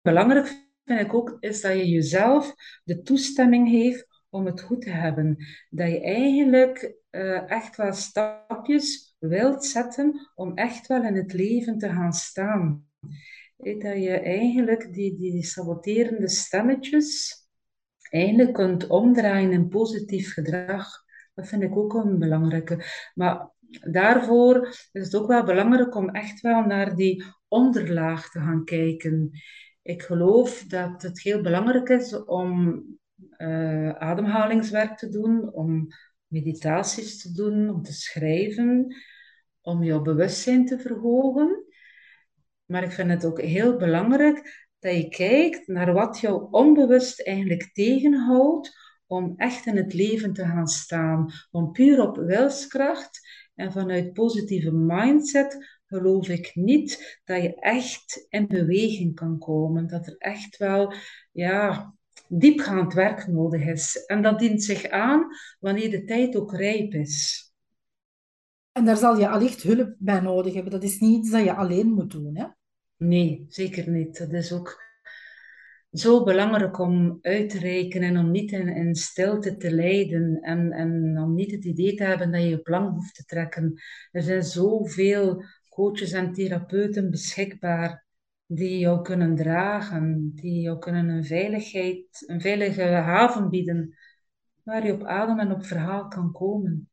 Belangrijk 0.01 0.47
vind 0.85 1.01
ik 1.01 1.15
ook, 1.15 1.37
is 1.41 1.61
dat 1.61 1.73
je 1.73 1.89
jezelf 1.89 2.55
de 2.85 3.03
toestemming 3.03 3.69
geeft 3.69 4.07
om 4.31 4.47
het 4.47 4.61
goed 4.61 4.83
te 4.83 4.91
hebben. 4.91 5.37
Dat 5.71 5.91
je 5.91 6.01
eigenlijk 6.01 6.97
uh, 7.11 7.51
echt 7.51 7.77
wel 7.77 7.93
stapjes 7.93 9.17
wilt 9.19 9.65
zetten 9.65 10.31
om 10.35 10.55
echt 10.55 10.87
wel 10.87 11.05
in 11.05 11.15
het 11.15 11.33
leven 11.33 11.79
te 11.79 11.89
gaan 11.89 12.13
staan. 12.13 12.87
Dat 13.57 14.03
je 14.03 14.21
eigenlijk 14.21 14.93
die, 14.93 15.17
die 15.17 15.45
saboterende 15.45 16.29
stemmetjes 16.29 17.44
eigenlijk 18.15 18.53
kunt 18.53 18.87
omdraaien 18.87 19.53
in 19.53 19.69
positief 19.69 20.33
gedrag. 20.33 21.05
Dat 21.35 21.49
vind 21.49 21.63
ik 21.63 21.77
ook 21.77 21.95
een 21.95 22.19
belangrijke. 22.19 22.85
Maar 23.15 23.51
daarvoor 23.91 24.69
is 24.93 25.05
het 25.05 25.15
ook 25.15 25.27
wel 25.27 25.45
belangrijk 25.45 25.95
om 25.95 26.09
echt 26.11 26.41
wel 26.41 26.65
naar 26.65 26.95
die 26.95 27.25
onderlaag 27.49 28.31
te 28.31 28.39
gaan 28.39 28.65
kijken. 28.65 29.31
Ik 29.83 30.03
geloof 30.03 30.65
dat 30.65 31.03
het 31.03 31.23
heel 31.23 31.41
belangrijk 31.41 31.89
is 31.89 32.25
om 32.25 32.83
uh, 33.39 33.91
ademhalingswerk 33.91 34.97
te 34.97 35.09
doen, 35.09 35.53
om 35.53 35.87
meditaties 36.27 37.23
te 37.23 37.33
doen, 37.33 37.69
om 37.69 37.83
te 37.83 37.93
schrijven, 37.93 38.95
om 39.61 39.83
jouw 39.83 40.03
bewustzijn 40.03 40.67
te 40.67 40.79
verhogen. 40.79 41.65
Maar 42.65 42.83
ik 42.83 42.93
vind 42.93 43.11
het 43.11 43.25
ook 43.25 43.41
heel 43.41 43.77
belangrijk 43.77 44.64
dat 44.85 44.97
je 44.97 45.09
kijkt 45.09 45.67
naar 45.67 45.93
wat 45.93 46.21
jou 46.21 46.47
onbewust 46.51 47.21
eigenlijk 47.21 47.71
tegenhoudt 47.73 48.77
om 49.07 49.35
echt 49.37 49.67
in 49.67 49.77
het 49.77 49.93
leven 49.93 50.33
te 50.33 50.45
gaan 50.45 50.67
staan. 50.67 51.33
Om 51.51 51.73
puur 51.73 52.01
op 52.01 52.17
wilskracht 52.17 53.29
en 53.55 53.73
vanuit 53.73 54.13
positieve 54.13 54.73
mindset 54.73 55.81
geloof 55.87 56.29
ik 56.29 56.51
niet 56.55 57.21
dat 57.25 57.43
je 57.43 57.55
echt 57.55 58.27
in 58.29 58.47
beweging 58.47 59.15
kan 59.15 59.39
komen. 59.39 59.87
Dat 59.87 60.07
er 60.07 60.17
echt 60.19 60.57
wel 60.57 60.93
ja, 61.33 61.95
diepgaand 62.29 62.93
werk 62.93 63.27
nodig 63.27 63.67
is. 63.67 64.05
En 64.07 64.23
dat 64.23 64.39
dient 64.39 64.63
zich 64.63 64.89
aan 64.89 65.27
wanneer 65.61 65.91
de 65.91 66.05
tijd 66.05 66.37
ook 66.37 66.53
rijp 66.53 66.93
is. 66.93 67.43
En 68.73 68.85
daar 68.85 68.97
zal 68.97 69.19
je 69.19 69.29
allicht 69.29 69.63
hulp 69.63 69.95
bij 69.99 70.21
nodig 70.21 70.55
hebben. 70.55 70.73
Dat 70.73 70.83
is 70.83 70.99
niet 70.99 71.19
iets 71.19 71.31
dat 71.31 71.45
je 71.45 71.55
alleen 71.55 71.93
moet 71.93 72.11
doen, 72.11 72.37
hè? 72.37 72.47
Nee, 72.97 73.47
zeker 73.49 73.91
niet. 73.91 74.19
Dat 74.19 74.33
is 74.33 74.53
ook 74.53 74.83
zo 75.93 76.25
belangrijk 76.25 76.79
om 76.79 77.19
uit 77.23 77.51
te 77.51 77.59
rekenen 77.59 78.09
en 78.09 78.19
om 78.19 78.31
niet 78.31 78.53
in, 78.53 78.69
in 78.69 78.95
stilte 78.95 79.57
te 79.57 79.71
lijden 79.71 80.39
en, 80.41 80.73
en 80.73 81.19
om 81.23 81.35
niet 81.35 81.51
het 81.51 81.65
idee 81.65 81.95
te 81.95 82.05
hebben 82.05 82.33
dat 82.33 82.43
je 82.43 82.49
je 82.49 82.59
plan 82.59 82.87
hoeft 82.87 83.15
te 83.15 83.25
trekken. 83.25 83.75
Er 84.11 84.23
zijn 84.23 84.43
zoveel 84.43 85.45
coaches 85.69 86.13
en 86.13 86.33
therapeuten 86.33 87.11
beschikbaar 87.11 88.05
die 88.47 88.79
jou 88.79 89.03
kunnen 89.03 89.35
dragen, 89.35 90.33
die 90.35 90.61
jou 90.61 90.79
kunnen 90.79 91.09
een 91.09 91.25
veiligheid, 91.25 92.25
een 92.27 92.41
veilige 92.41 92.83
haven 92.83 93.51
bieden, 93.51 93.97
waar 94.63 94.87
je 94.87 94.93
op 94.93 95.05
adem 95.05 95.39
en 95.39 95.53
op 95.53 95.65
verhaal 95.65 96.09
kan 96.09 96.33
komen. 96.33 96.89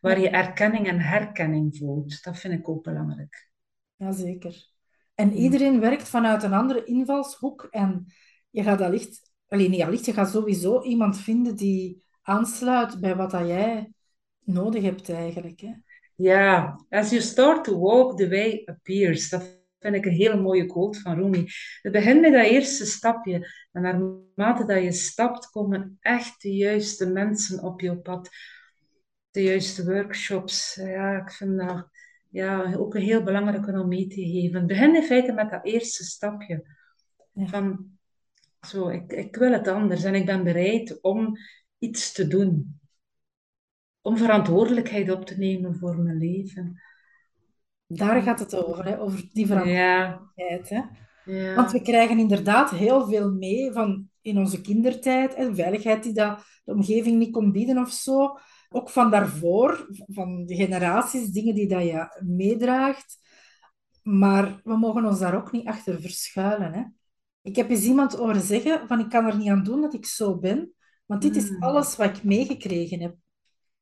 Waar 0.00 0.20
je 0.20 0.30
erkenning 0.30 0.86
en 0.86 1.00
herkenning 1.00 1.76
voelt. 1.76 2.22
Dat 2.22 2.38
vind 2.38 2.54
ik 2.54 2.68
ook 2.68 2.82
belangrijk. 2.82 3.50
Jazeker. 3.96 4.73
En 5.14 5.32
iedereen 5.32 5.80
werkt 5.80 6.08
vanuit 6.08 6.42
een 6.42 6.52
andere 6.52 6.84
invalshoek 6.84 7.66
en 7.70 8.06
je 8.50 8.62
gaat 8.62 8.80
allicht, 8.80 9.32
alleen 9.48 9.70
niet 9.70 9.82
allicht, 9.82 10.04
je 10.04 10.12
gaat 10.12 10.30
sowieso 10.30 10.82
iemand 10.82 11.18
vinden 11.18 11.56
die 11.56 12.02
aansluit 12.22 13.00
bij 13.00 13.16
wat 13.16 13.30
dat 13.30 13.46
jij 13.46 13.92
nodig 14.44 14.82
hebt 14.82 15.10
eigenlijk. 15.10 15.60
Hè? 15.60 15.72
Ja, 16.16 16.80
as 16.88 17.10
you 17.10 17.20
start 17.20 17.64
to 17.64 17.78
walk, 17.78 18.16
the 18.16 18.28
way 18.28 18.62
appears. 18.64 19.28
Dat 19.28 19.62
vind 19.78 19.94
ik 19.94 20.04
een 20.04 20.12
hele 20.12 20.40
mooie 20.40 20.66
quote 20.66 21.00
van 21.00 21.14
Rumi. 21.14 21.46
Het 21.82 21.92
begint 21.92 22.20
met 22.20 22.32
dat 22.32 22.44
eerste 22.44 22.86
stapje. 22.86 23.48
En 23.72 23.82
naarmate 23.82 24.64
dat 24.66 24.82
je 24.82 24.92
stapt, 24.92 25.50
komen 25.50 25.96
echt 26.00 26.42
de 26.42 26.54
juiste 26.54 27.10
mensen 27.10 27.62
op 27.62 27.80
je 27.80 27.98
pad. 27.98 28.28
De 29.30 29.42
juiste 29.42 29.84
workshops. 29.84 30.74
Ja, 30.74 31.16
ik 31.16 31.30
vind 31.30 31.58
dat 31.58 31.88
ja, 32.34 32.74
ook 32.74 32.94
een 32.94 33.02
heel 33.02 33.22
belangrijke 33.22 33.80
om 33.80 33.88
mee 33.88 34.06
te 34.06 34.22
geven. 34.22 34.58
Het 34.58 34.66
begint 34.66 34.96
in 34.96 35.02
feite 35.02 35.32
met 35.32 35.50
dat 35.50 35.64
eerste 35.64 36.04
stapje. 36.04 36.66
Van, 37.34 37.90
zo, 38.60 38.88
ik, 38.88 39.12
ik 39.12 39.36
wil 39.36 39.52
het 39.52 39.68
anders 39.68 40.04
en 40.04 40.14
ik 40.14 40.26
ben 40.26 40.44
bereid 40.44 41.00
om 41.00 41.36
iets 41.78 42.12
te 42.12 42.26
doen. 42.26 42.80
Om 44.00 44.16
verantwoordelijkheid 44.16 45.10
op 45.10 45.24
te 45.26 45.38
nemen 45.38 45.76
voor 45.76 45.98
mijn 45.98 46.18
leven. 46.18 46.82
Daar 47.86 48.22
gaat 48.22 48.38
het 48.38 48.54
over, 48.54 48.84
hè? 48.84 49.00
over 49.00 49.28
die 49.32 49.46
verantwoordelijkheid. 49.46 50.68
Hè? 50.68 50.82
Ja. 51.24 51.54
Want 51.54 51.72
we 51.72 51.82
krijgen 51.82 52.18
inderdaad 52.18 52.70
heel 52.70 53.06
veel 53.06 53.32
mee 53.32 53.72
van 53.72 54.08
in 54.20 54.38
onze 54.38 54.60
kindertijd. 54.60 55.34
En 55.34 55.56
veiligheid 55.56 56.02
die 56.02 56.12
dat 56.12 56.44
de 56.64 56.72
omgeving 56.72 57.18
niet 57.18 57.32
kon 57.32 57.52
bieden 57.52 57.78
of 57.78 57.90
zo. 57.90 58.38
Ook 58.74 58.90
van 58.90 59.10
daarvoor, 59.10 59.88
van 60.06 60.46
de 60.46 60.54
generaties, 60.54 61.28
dingen 61.28 61.54
die 61.54 61.68
dat 61.68 61.82
je 61.82 62.22
meedraagt. 62.24 63.18
Maar 64.02 64.60
we 64.64 64.76
mogen 64.76 65.04
ons 65.04 65.18
daar 65.18 65.36
ook 65.36 65.52
niet 65.52 65.66
achter 65.66 66.00
verschuilen. 66.00 66.72
Hè? 66.72 66.82
Ik 67.42 67.56
heb 67.56 67.70
eens 67.70 67.84
iemand 67.84 68.14
horen 68.14 68.40
zeggen 68.40 68.88
van 68.88 69.00
ik 69.00 69.08
kan 69.08 69.26
er 69.26 69.36
niet 69.36 69.48
aan 69.48 69.62
doen 69.62 69.80
dat 69.80 69.94
ik 69.94 70.06
zo 70.06 70.38
ben, 70.38 70.72
want 71.06 71.22
dit 71.22 71.36
is 71.36 71.48
hmm. 71.48 71.62
alles 71.62 71.96
wat 71.96 72.16
ik 72.16 72.24
meegekregen 72.24 73.00
heb. 73.00 73.16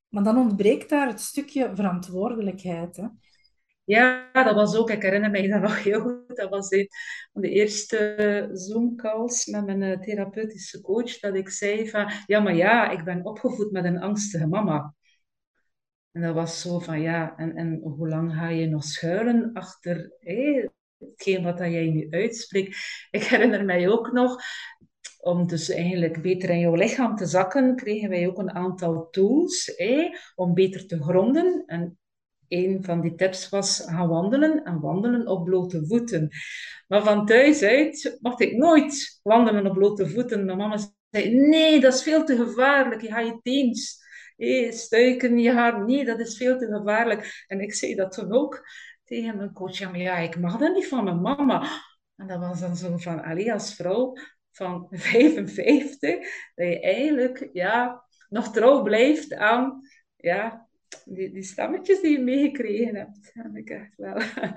Maar 0.09 0.23
dan 0.23 0.37
ontbreekt 0.37 0.89
daar 0.89 1.07
het 1.07 1.21
stukje 1.21 1.71
verantwoordelijkheid. 1.75 2.95
Hè? 2.95 3.07
Ja, 3.85 4.31
dat 4.33 4.55
was 4.55 4.75
ook, 4.75 4.89
ik 4.89 5.01
herinner 5.01 5.31
mij 5.31 5.47
dat 5.47 5.61
nog 5.61 5.83
heel 5.83 6.01
goed, 6.01 6.35
dat 6.35 6.49
was 6.49 6.71
een 6.71 6.87
de 7.31 7.49
eerste 7.49 8.49
Zoom-calls 8.53 9.45
met 9.45 9.65
mijn 9.65 9.81
eh, 9.83 9.99
therapeutische 9.99 10.81
coach, 10.81 11.19
dat 11.19 11.35
ik 11.35 11.49
zei 11.49 11.89
van, 11.89 12.11
ja, 12.25 12.39
maar 12.39 12.55
ja, 12.55 12.89
ik 12.89 13.03
ben 13.03 13.25
opgevoed 13.25 13.71
met 13.71 13.85
een 13.85 13.99
angstige 13.99 14.47
mama. 14.47 14.93
En 16.11 16.21
dat 16.21 16.33
was 16.33 16.61
zo 16.61 16.79
van, 16.79 17.01
ja, 17.01 17.37
en, 17.37 17.55
en 17.55 17.79
hoe 17.83 18.07
lang 18.07 18.33
ga 18.33 18.49
je 18.49 18.67
nog 18.67 18.83
schuilen 18.83 19.53
achter 19.53 20.11
hetgeen 20.97 21.43
wat 21.43 21.57
jij 21.57 21.89
nu 21.89 22.07
uitspreekt. 22.09 22.77
Ik 23.11 23.23
herinner 23.23 23.65
mij 23.65 23.89
ook 23.89 24.11
nog, 24.11 24.41
om 25.19 25.47
dus 25.47 25.69
eigenlijk 25.69 26.21
beter 26.21 26.49
in 26.49 26.59
jouw 26.59 26.75
lichaam 26.75 27.15
te 27.15 27.25
zakken, 27.25 27.75
kregen 27.75 28.09
wij 28.09 28.27
ook 28.27 28.37
een 28.37 28.51
aantal 28.51 29.09
tools 29.09 29.73
om 30.35 30.53
beter 30.53 30.87
te 30.87 31.03
gronden. 31.03 31.63
En 31.65 31.97
een 32.53 32.83
van 32.83 33.01
die 33.01 33.15
tips 33.15 33.49
was 33.49 33.83
gaan 33.85 34.07
wandelen 34.07 34.63
en 34.63 34.79
wandelen 34.79 35.27
op 35.27 35.43
blote 35.43 35.85
voeten. 35.85 36.29
Maar 36.87 37.03
van 37.03 37.25
thuis 37.25 37.63
uit 37.63 38.17
mocht 38.21 38.41
ik 38.41 38.57
nooit 38.57 39.19
wandelen 39.23 39.67
op 39.67 39.73
blote 39.73 40.09
voeten. 40.09 40.45
Mijn 40.45 40.57
mama 40.57 40.77
zei, 41.09 41.35
nee, 41.35 41.79
dat 41.79 41.93
is 41.93 42.03
veel 42.03 42.25
te 42.25 42.35
gevaarlijk. 42.35 43.01
Je 43.01 43.11
gaat 43.11 43.25
je 43.25 43.39
teens 43.41 44.01
stuiken, 44.69 45.39
je 45.39 45.51
haar. 45.51 45.85
Nee, 45.85 46.05
dat 46.05 46.19
is 46.19 46.37
veel 46.37 46.57
te 46.57 46.65
gevaarlijk. 46.65 47.43
En 47.47 47.59
ik 47.61 47.73
zei 47.73 47.95
dat 47.95 48.11
toen 48.11 48.31
ook 48.31 48.67
tegen 49.03 49.37
mijn 49.37 49.53
coach, 49.53 49.77
ja, 49.77 49.89
maar 49.89 49.99
ja, 49.99 50.17
ik 50.17 50.39
mag 50.39 50.57
dat 50.57 50.73
niet 50.73 50.87
van 50.87 51.03
mijn 51.03 51.21
mama. 51.21 51.67
En 52.15 52.27
dat 52.27 52.39
was 52.39 52.59
dan 52.59 52.75
zo 52.75 52.97
van, 52.97 53.23
allee, 53.23 53.53
als 53.53 53.75
vrouw 53.75 54.13
van 54.51 54.87
55, 54.91 55.99
dat 56.55 56.67
je 56.67 56.81
eigenlijk, 56.81 57.49
ja, 57.53 58.03
nog 58.29 58.51
trouw 58.53 58.81
blijft 58.81 59.33
aan, 59.33 59.81
ja, 60.15 60.62
die, 61.05 61.31
die 61.31 61.43
stammetjes 61.43 62.01
die 62.01 62.11
je 62.11 62.23
meegekregen 62.23 62.95
hebt. 62.95 63.31
Dat 63.33 63.55
ik 63.55 63.69
echt 63.69 63.95
wel. 63.97 64.13
Het 64.13 64.55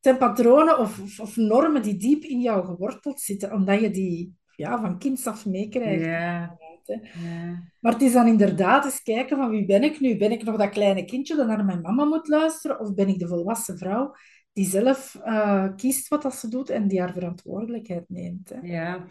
zijn 0.00 0.18
patronen 0.18 0.78
of, 0.78 1.20
of, 1.20 1.36
normen 1.36 1.82
die 1.82 1.96
diep 1.96 2.22
in 2.22 2.40
jou 2.40 2.64
geworteld 2.64 3.20
zitten, 3.20 3.52
omdat 3.52 3.80
je 3.80 3.90
die 3.90 4.34
ja, 4.56 4.80
van 4.80 4.98
kinds 4.98 5.26
af 5.26 5.46
meekrijgt. 5.46 6.04
Ja. 6.04 6.58
Ja. 6.86 7.62
Maar 7.80 7.92
het 7.92 8.02
is 8.02 8.12
dan 8.12 8.26
inderdaad 8.26 8.84
eens 8.84 9.02
kijken 9.02 9.36
van 9.36 9.50
wie 9.50 9.64
ben 9.64 9.82
ik 9.82 10.00
nu? 10.00 10.16
Ben 10.16 10.32
ik 10.32 10.44
nog 10.44 10.56
dat 10.56 10.68
kleine 10.68 11.04
kindje 11.04 11.36
dat 11.36 11.46
naar 11.46 11.64
mijn 11.64 11.80
mama 11.80 12.04
moet 12.04 12.28
luisteren? 12.28 12.80
Of 12.80 12.94
ben 12.94 13.08
ik 13.08 13.18
de 13.18 13.28
volwassen 13.28 13.78
vrouw 13.78 14.14
die 14.52 14.66
zelf 14.66 15.20
uh, 15.24 15.74
kiest 15.76 16.08
wat 16.08 16.22
dat 16.22 16.34
ze 16.34 16.48
doet 16.48 16.70
en 16.70 16.88
die 16.88 17.00
haar 17.00 17.12
verantwoordelijkheid 17.12 18.04
neemt? 18.08 18.48
Hè? 18.48 18.58
Ja, 18.62 19.06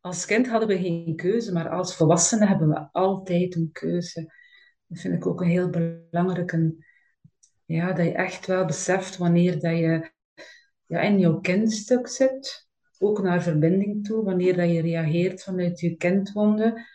als 0.00 0.26
kind 0.26 0.48
hadden 0.48 0.68
we 0.68 0.78
geen 0.78 1.16
keuze, 1.16 1.52
maar 1.52 1.68
als 1.68 1.96
volwassenen 1.96 2.48
hebben 2.48 2.68
we 2.68 2.88
altijd 2.92 3.56
een 3.56 3.68
keuze. 3.72 4.32
Dat 4.90 5.00
vind 5.00 5.14
ik 5.14 5.26
ook 5.26 5.40
een 5.40 5.48
heel 5.48 5.70
belangrijke. 5.70 6.74
Ja, 7.64 7.92
dat 7.92 8.04
je 8.04 8.12
echt 8.12 8.46
wel 8.46 8.64
beseft 8.64 9.16
wanneer 9.16 9.52
dat 9.52 9.76
je 9.78 10.10
ja, 10.86 11.00
in 11.00 11.18
jouw 11.18 11.40
kindstuk 11.40 12.08
zit. 12.08 12.68
Ook 12.98 13.22
naar 13.22 13.42
verbinding 13.42 14.06
toe, 14.06 14.24
wanneer 14.24 14.56
dat 14.56 14.70
je 14.70 14.80
reageert 14.80 15.42
vanuit 15.42 15.80
je 15.80 15.96
kindwonde. 15.96 16.86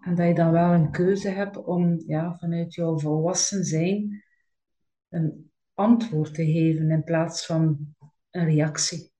En 0.00 0.14
dat 0.14 0.26
je 0.26 0.34
dan 0.34 0.52
wel 0.52 0.72
een 0.72 0.90
keuze 0.90 1.28
hebt 1.28 1.56
om 1.56 2.02
ja, 2.06 2.36
vanuit 2.38 2.74
jouw 2.74 2.98
volwassen 2.98 3.64
zijn 3.64 4.24
een 5.08 5.50
antwoord 5.74 6.34
te 6.34 6.44
geven 6.44 6.90
in 6.90 7.04
plaats 7.04 7.46
van 7.46 7.94
een 8.30 8.44
reactie. 8.44 9.12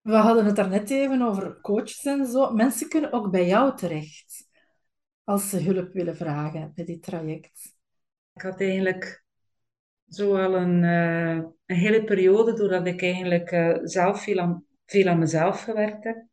We 0.00 0.14
hadden 0.14 0.44
het 0.44 0.56
daarnet 0.56 0.90
even 0.90 1.22
over 1.22 1.60
coaches 1.60 2.04
en 2.04 2.26
zo. 2.26 2.52
Mensen 2.52 2.88
kunnen 2.88 3.12
ook 3.12 3.30
bij 3.30 3.46
jou 3.46 3.76
terecht 3.76 4.49
als 5.30 5.50
ze 5.50 5.62
hulp 5.62 5.92
willen 5.92 6.16
vragen 6.16 6.72
bij 6.74 6.84
dit 6.84 7.02
traject. 7.02 7.74
Ik 8.34 8.42
had 8.42 8.60
eigenlijk 8.60 9.24
zo 10.08 10.36
al 10.36 10.56
een, 10.56 10.82
uh, 10.82 11.34
een 11.66 11.76
hele 11.76 12.04
periode, 12.04 12.52
doordat 12.52 12.86
ik 12.86 13.02
eigenlijk 13.02 13.50
uh, 13.50 13.78
zelf 13.82 14.22
veel 14.22 14.38
aan, 14.38 14.64
veel 14.86 15.06
aan 15.06 15.18
mezelf 15.18 15.62
gewerkt 15.62 16.04
heb, 16.04 16.24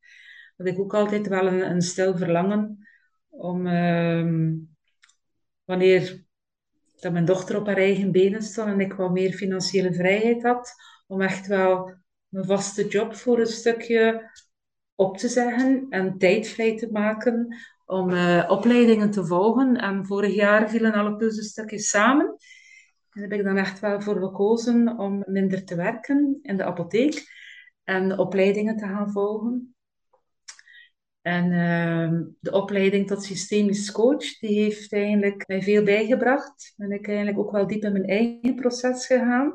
dat 0.55 0.67
ik 0.67 0.79
ook 0.79 0.93
altijd 0.93 1.27
wel 1.27 1.47
een, 1.47 1.69
een 1.69 1.81
stil 1.81 2.17
verlangen 2.17 2.87
om, 3.29 3.67
uh, 3.67 4.53
wanneer 5.63 6.25
dat 6.95 7.11
mijn 7.11 7.25
dochter 7.25 7.59
op 7.59 7.65
haar 7.65 7.77
eigen 7.77 8.11
benen 8.11 8.41
stond 8.41 8.67
en 8.67 8.79
ik 8.79 8.93
wat 8.93 9.11
meer 9.11 9.31
financiële 9.31 9.93
vrijheid 9.93 10.43
had, 10.43 10.73
om 11.07 11.21
echt 11.21 11.47
wel 11.47 11.93
mijn 12.27 12.45
vaste 12.45 12.87
job 12.87 13.15
voor 13.15 13.39
een 13.39 13.47
stukje 13.47 14.31
op 14.95 15.17
te 15.17 15.27
zeggen 15.27 15.85
en 15.89 16.17
tijd 16.17 16.47
vrij 16.47 16.77
te 16.77 16.91
maken 16.91 17.55
om 17.87 18.09
uh, 18.09 18.45
opleidingen 18.47 19.11
te 19.11 19.25
volgen. 19.25 19.75
En 19.75 20.05
vorig 20.05 20.35
jaar 20.35 20.69
vielen 20.69 20.93
alle 20.93 21.15
puzzelstukjes 21.15 21.89
samen. 21.89 22.25
En 22.25 23.21
daar 23.21 23.29
heb 23.29 23.39
ik 23.39 23.45
dan 23.45 23.57
echt 23.57 23.79
wel 23.79 24.01
voor 24.01 24.19
gekozen 24.19 24.97
om 24.97 25.23
minder 25.27 25.65
te 25.65 25.75
werken 25.75 26.39
in 26.41 26.57
de 26.57 26.63
apotheek 26.63 27.25
en 27.83 28.17
opleidingen 28.19 28.77
te 28.77 28.85
gaan 28.85 29.11
volgen. 29.11 29.75
En 31.21 31.51
uh, 31.51 32.21
de 32.39 32.51
opleiding 32.51 33.07
tot 33.07 33.23
systemisch 33.23 33.91
coach, 33.91 34.39
die 34.39 34.59
heeft 34.63 34.93
eigenlijk 34.93 35.47
mij 35.47 35.61
veel 35.61 35.83
bijgebracht. 35.83 36.73
Ben 36.75 36.91
ik 36.91 37.07
eigenlijk 37.07 37.37
ook 37.37 37.51
wel 37.51 37.67
diep 37.67 37.83
in 37.83 37.91
mijn 37.91 38.07
eigen 38.07 38.55
proces 38.55 39.05
gegaan. 39.05 39.53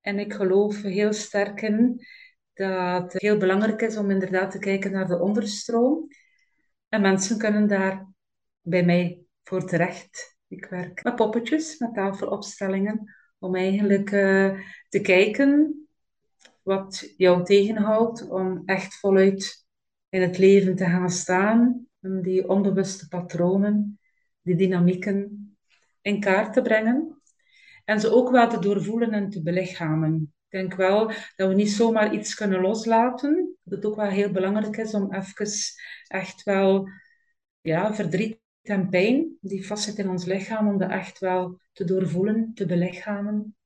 En 0.00 0.18
ik 0.18 0.32
geloof 0.32 0.82
heel 0.82 1.12
sterk 1.12 1.62
in 1.62 2.06
dat 2.52 3.12
het 3.12 3.22
heel 3.22 3.36
belangrijk 3.36 3.80
is 3.80 3.96
om 3.96 4.10
inderdaad 4.10 4.50
te 4.50 4.58
kijken 4.58 4.92
naar 4.92 5.06
de 5.06 5.20
onderstroom. 5.20 6.08
En 6.94 7.00
mensen 7.00 7.38
kunnen 7.38 7.66
daar 7.66 8.06
bij 8.62 8.84
mij 8.84 9.20
voor 9.42 9.64
terecht. 9.64 10.36
Ik 10.48 10.64
werk 10.64 11.02
met 11.02 11.16
poppetjes, 11.16 11.78
met 11.78 11.94
tafelopstellingen, 11.94 13.14
om 13.38 13.56
eigenlijk 13.56 14.10
uh, 14.10 14.58
te 14.88 15.00
kijken 15.00 15.78
wat 16.62 17.14
jou 17.16 17.44
tegenhoudt 17.44 18.28
om 18.28 18.62
echt 18.64 18.98
voluit 18.98 19.66
in 20.08 20.22
het 20.22 20.38
leven 20.38 20.76
te 20.76 20.84
gaan 20.84 21.10
staan. 21.10 21.86
Om 22.00 22.22
die 22.22 22.48
onbewuste 22.48 23.08
patronen, 23.08 24.00
die 24.42 24.56
dynamieken 24.56 25.48
in 26.00 26.20
kaart 26.20 26.52
te 26.52 26.62
brengen. 26.62 27.22
En 27.84 28.00
ze 28.00 28.10
ook 28.10 28.30
wel 28.30 28.48
te 28.48 28.58
doorvoelen 28.58 29.12
en 29.12 29.30
te 29.30 29.42
belichamen. 29.42 30.32
Ik 30.48 30.60
denk 30.60 30.74
wel 30.74 31.06
dat 31.36 31.48
we 31.48 31.54
niet 31.54 31.70
zomaar 31.70 32.14
iets 32.14 32.34
kunnen 32.34 32.60
loslaten. 32.60 33.43
Dat 33.64 33.78
het 33.78 33.86
ook 33.86 33.96
wel 33.96 34.10
heel 34.10 34.30
belangrijk 34.30 34.76
is 34.76 34.94
om 34.94 35.14
even 35.14 35.48
echt 36.06 36.42
wel 36.42 36.88
ja, 37.60 37.94
verdriet 37.94 38.38
en 38.62 38.88
pijn 38.88 39.36
die 39.40 39.66
vastzit 39.66 39.98
in 39.98 40.08
ons 40.08 40.24
lichaam, 40.24 40.68
om 40.68 40.78
dat 40.78 40.90
echt 40.90 41.18
wel 41.18 41.60
te 41.72 41.84
doorvoelen, 41.84 42.50
te 42.54 42.66
belichamen, 42.66 43.56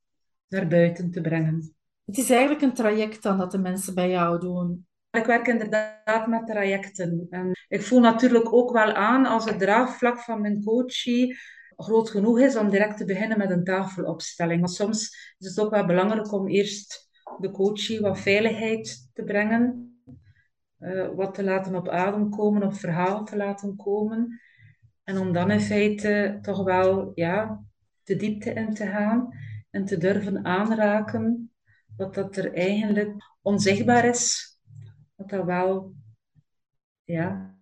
naar 0.48 0.68
buiten 0.68 1.10
te 1.10 1.20
brengen. 1.20 1.74
Het 2.04 2.18
is 2.18 2.30
eigenlijk 2.30 2.62
een 2.62 2.74
traject 2.74 3.22
dan 3.22 3.38
dat 3.38 3.50
de 3.50 3.58
mensen 3.58 3.94
bij 3.94 4.10
jou 4.10 4.40
doen. 4.40 4.86
Ik 5.10 5.24
werk 5.24 5.46
inderdaad 5.46 6.26
met 6.26 6.46
trajecten. 6.46 7.26
En 7.30 7.50
ik 7.68 7.82
voel 7.82 8.00
natuurlijk 8.00 8.52
ook 8.52 8.72
wel 8.72 8.92
aan 8.92 9.26
als 9.26 9.44
het 9.44 9.58
draagvlak 9.58 10.20
van 10.20 10.40
mijn 10.40 10.62
coachie 10.62 11.36
groot 11.76 12.10
genoeg 12.10 12.40
is 12.40 12.56
om 12.56 12.70
direct 12.70 12.96
te 12.96 13.04
beginnen 13.04 13.38
met 13.38 13.50
een 13.50 13.64
tafelopstelling. 13.64 14.60
Maar 14.60 14.68
soms 14.68 15.34
is 15.38 15.48
het 15.48 15.60
ook 15.60 15.70
wel 15.70 15.86
belangrijk 15.86 16.32
om 16.32 16.48
eerst 16.48 17.07
de 17.38 17.50
coachie 17.50 18.00
wat 18.00 18.20
veiligheid 18.20 19.10
te 19.12 19.24
brengen. 19.24 19.82
Uh, 20.80 21.08
wat 21.14 21.34
te 21.34 21.44
laten 21.44 21.74
op 21.74 21.88
adem 21.88 22.30
komen, 22.30 22.62
op 22.62 22.74
verhaal 22.74 23.24
te 23.24 23.36
laten 23.36 23.76
komen. 23.76 24.40
En 25.04 25.18
om 25.18 25.32
dan 25.32 25.50
in 25.50 25.60
feite 25.60 26.38
toch 26.42 26.64
wel 26.64 27.12
ja, 27.14 27.64
de 28.02 28.16
diepte 28.16 28.52
in 28.52 28.74
te 28.74 28.86
gaan 28.86 29.28
en 29.70 29.84
te 29.84 29.98
durven 29.98 30.44
aanraken 30.44 31.50
wat 31.96 32.14
dat 32.14 32.36
er 32.36 32.54
eigenlijk 32.54 33.14
onzichtbaar 33.42 34.04
is. 34.04 34.56
Wat 35.14 35.28
dat 35.28 35.44
wel 35.44 35.94
ja, 37.04 37.56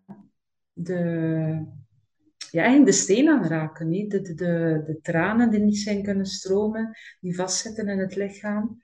de, 0.73 0.97
ja, 2.51 2.63
eigenlijk 2.63 2.87
de 2.87 3.03
steen 3.03 3.29
aanraken. 3.29 3.89
Niet? 3.89 4.11
De, 4.11 4.21
de, 4.21 4.83
de 4.87 4.99
tranen 5.03 5.51
die 5.51 5.61
niet 5.61 5.79
zijn 5.79 6.03
kunnen 6.03 6.27
stromen, 6.27 6.99
die 7.21 7.35
vastzitten 7.35 7.89
in 7.89 7.99
het 7.99 8.17
lichaam. 8.17 8.83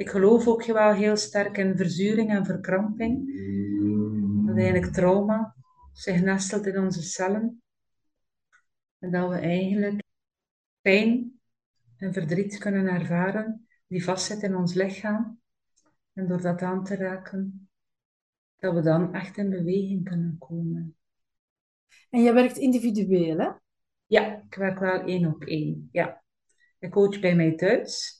Ik 0.00 0.08
geloof 0.08 0.46
ook 0.46 0.64
wel 0.64 0.92
heel 0.92 1.16
sterk 1.16 1.56
in 1.56 1.76
verzuring 1.76 2.30
en 2.30 2.44
verkramping. 2.44 3.26
Dat 4.46 4.56
eigenlijk 4.56 4.92
trauma 4.92 5.56
zich 5.92 6.22
nestelt 6.22 6.66
in 6.66 6.78
onze 6.78 7.02
cellen. 7.02 7.62
En 8.98 9.10
dat 9.10 9.28
we 9.28 9.34
eigenlijk 9.34 10.02
pijn 10.80 11.40
en 11.96 12.12
verdriet 12.12 12.58
kunnen 12.58 12.86
ervaren 12.86 13.68
die 13.86 14.04
vastzitten 14.04 14.48
in 14.48 14.56
ons 14.56 14.74
lichaam. 14.74 15.40
En 16.12 16.26
door 16.26 16.40
dat 16.40 16.62
aan 16.62 16.84
te 16.84 16.96
raken, 16.96 17.70
dat 18.56 18.74
we 18.74 18.80
dan 18.80 19.14
echt 19.14 19.36
in 19.36 19.50
beweging 19.50 20.04
kunnen 20.04 20.36
komen. 20.38 20.96
En 22.10 22.22
je 22.22 22.32
werkt 22.32 22.56
individueel, 22.56 23.38
hè? 23.38 23.50
Ja, 24.06 24.42
ik 24.48 24.54
werk 24.54 24.78
wel 24.78 25.00
één 25.00 25.26
op 25.26 25.44
één. 25.44 25.88
Ja. 25.92 26.22
Ik 26.78 26.90
coach 26.90 27.20
bij 27.20 27.34
mij 27.34 27.54
thuis, 27.54 28.19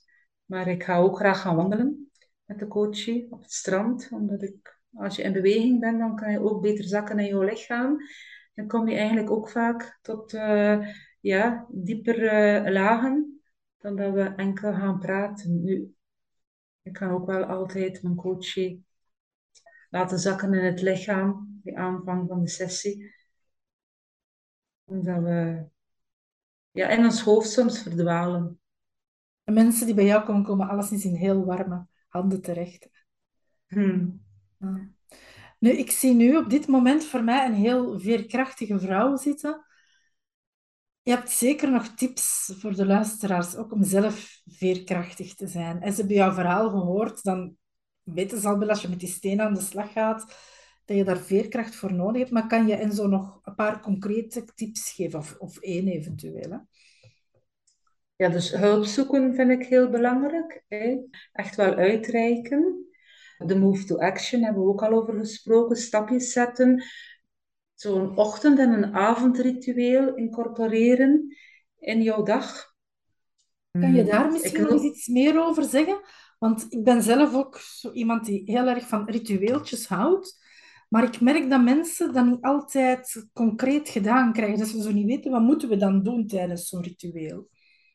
maar 0.51 0.67
ik 0.67 0.83
ga 0.83 0.97
ook 0.97 1.15
graag 1.15 1.41
gaan 1.41 1.55
wandelen 1.55 2.11
met 2.45 2.59
de 2.59 2.67
coachie 2.67 3.31
op 3.31 3.41
het 3.41 3.51
strand, 3.51 4.09
omdat 4.11 4.41
ik, 4.41 4.79
als 4.93 5.15
je 5.15 5.23
in 5.23 5.33
beweging 5.33 5.79
bent, 5.79 5.99
dan 5.99 6.15
kan 6.15 6.31
je 6.31 6.39
ook 6.39 6.61
beter 6.61 6.83
zakken 6.83 7.19
in 7.19 7.25
je 7.25 7.43
lichaam. 7.43 7.97
Dan 8.53 8.67
kom 8.67 8.87
je 8.87 8.95
eigenlijk 8.95 9.31
ook 9.31 9.49
vaak 9.49 9.99
tot 10.01 10.33
uh, 10.33 10.87
ja, 11.19 11.67
dieper 11.69 12.19
uh, 12.23 12.71
lagen 12.71 13.41
dan 13.77 13.95
dat 13.95 14.13
we 14.13 14.23
enkel 14.23 14.73
gaan 14.73 14.99
praten. 14.99 15.63
Nu, 15.63 15.95
ik 16.81 16.93
kan 16.93 17.09
ook 17.09 17.25
wel 17.25 17.43
altijd 17.43 18.03
mijn 18.03 18.15
coachie 18.15 18.85
laten 19.89 20.19
zakken 20.19 20.53
in 20.53 20.65
het 20.65 20.81
lichaam, 20.81 21.59
die 21.63 21.77
aanvang 21.77 22.27
van 22.27 22.41
de 22.41 22.49
sessie 22.49 23.19
omdat 24.91 25.23
we 25.23 25.65
ja, 26.71 26.89
in 26.89 27.03
ons 27.03 27.21
hoofd 27.21 27.49
soms 27.49 27.81
verdwalen. 27.81 28.60
De 29.43 29.51
mensen 29.51 29.85
die 29.85 29.95
bij 29.95 30.05
jou 30.05 30.25
komen, 30.25 30.43
komen 30.43 30.69
alleszins 30.69 31.05
in 31.05 31.15
heel 31.15 31.45
warme 31.45 31.87
handen 32.07 32.41
terecht. 32.41 32.89
Hmm. 33.67 34.21
Nu, 35.59 35.71
ik 35.71 35.91
zie 35.91 36.13
nu 36.13 36.37
op 36.37 36.49
dit 36.49 36.67
moment 36.67 37.05
voor 37.05 37.23
mij 37.23 37.45
een 37.45 37.53
heel 37.53 37.99
veerkrachtige 37.99 38.79
vrouw 38.79 39.15
zitten. 39.15 39.65
Je 41.01 41.11
hebt 41.11 41.29
zeker 41.29 41.71
nog 41.71 41.87
tips 41.87 42.53
voor 42.57 42.75
de 42.75 42.85
luisteraars, 42.85 43.55
ook 43.55 43.71
om 43.71 43.83
zelf 43.83 44.41
veerkrachtig 44.45 45.35
te 45.35 45.47
zijn. 45.47 45.81
En 45.81 45.91
ze 45.91 45.99
hebben 45.99 46.15
jouw 46.15 46.33
verhaal 46.33 46.69
gehoord, 46.69 47.23
dan 47.23 47.55
weten 48.03 48.41
ze 48.41 48.47
al 48.47 48.57
wel 48.57 48.69
als 48.69 48.81
je 48.81 48.87
met 48.87 48.99
die 48.99 49.09
steen 49.09 49.41
aan 49.41 49.53
de 49.53 49.61
slag 49.61 49.91
gaat, 49.91 50.35
dat 50.85 50.97
je 50.97 51.03
daar 51.03 51.19
veerkracht 51.19 51.75
voor 51.75 51.93
nodig 51.93 52.17
hebt. 52.17 52.31
Maar 52.31 52.47
kan 52.47 52.67
je 52.67 52.75
en 52.75 52.91
zo 52.91 53.07
nog 53.07 53.39
een 53.43 53.55
paar 53.55 53.81
concrete 53.81 54.45
tips 54.55 54.91
geven, 54.91 55.19
of, 55.19 55.35
of 55.37 55.57
één 55.57 55.87
eventueel? 55.87 56.51
Hè? 56.51 56.57
Ja, 58.21 58.29
dus 58.29 58.51
hulp 58.51 58.85
zoeken 58.85 59.35
vind 59.35 59.51
ik 59.51 59.65
heel 59.65 59.89
belangrijk. 59.89 60.63
Hè? 60.67 60.97
Echt 61.31 61.55
wel 61.55 61.73
uitreiken. 61.73 62.85
De 63.37 63.55
move 63.55 63.83
to 63.83 63.97
action 63.97 64.43
hebben 64.43 64.63
we 64.63 64.69
ook 64.69 64.83
al 64.83 64.91
over 64.91 65.13
gesproken. 65.13 65.75
Stapjes 65.75 66.31
zetten. 66.31 66.83
Zo'n 67.73 68.17
ochtend- 68.17 68.59
en 68.59 68.71
een 68.71 68.93
avondritueel 68.93 70.15
incorporeren 70.15 71.37
in 71.79 72.01
jouw 72.01 72.23
dag. 72.23 72.73
Kan 73.71 73.93
je 73.93 74.03
daar 74.03 74.31
misschien 74.31 74.61
nog 74.61 74.83
iets 74.83 75.07
meer 75.07 75.45
over 75.45 75.63
zeggen? 75.63 76.01
Want 76.39 76.65
ik 76.69 76.83
ben 76.83 77.03
zelf 77.03 77.33
ook 77.33 77.57
zo 77.57 77.91
iemand 77.91 78.25
die 78.25 78.41
heel 78.45 78.67
erg 78.67 78.87
van 78.87 79.09
ritueeltjes 79.09 79.87
houdt. 79.87 80.45
Maar 80.89 81.03
ik 81.03 81.21
merk 81.21 81.49
dat 81.49 81.63
mensen 81.63 82.13
dat 82.13 82.25
niet 82.25 82.41
altijd 82.41 83.27
concreet 83.33 83.89
gedaan 83.89 84.33
krijgen. 84.33 84.59
Dat 84.59 84.67
ze 84.67 84.81
zo 84.81 84.91
niet 84.91 85.05
weten, 85.05 85.31
wat 85.31 85.41
moeten 85.41 85.69
we 85.69 85.77
dan 85.77 86.03
doen 86.03 86.27
tijdens 86.27 86.67
zo'n 86.67 86.83
ritueel? 86.83 87.49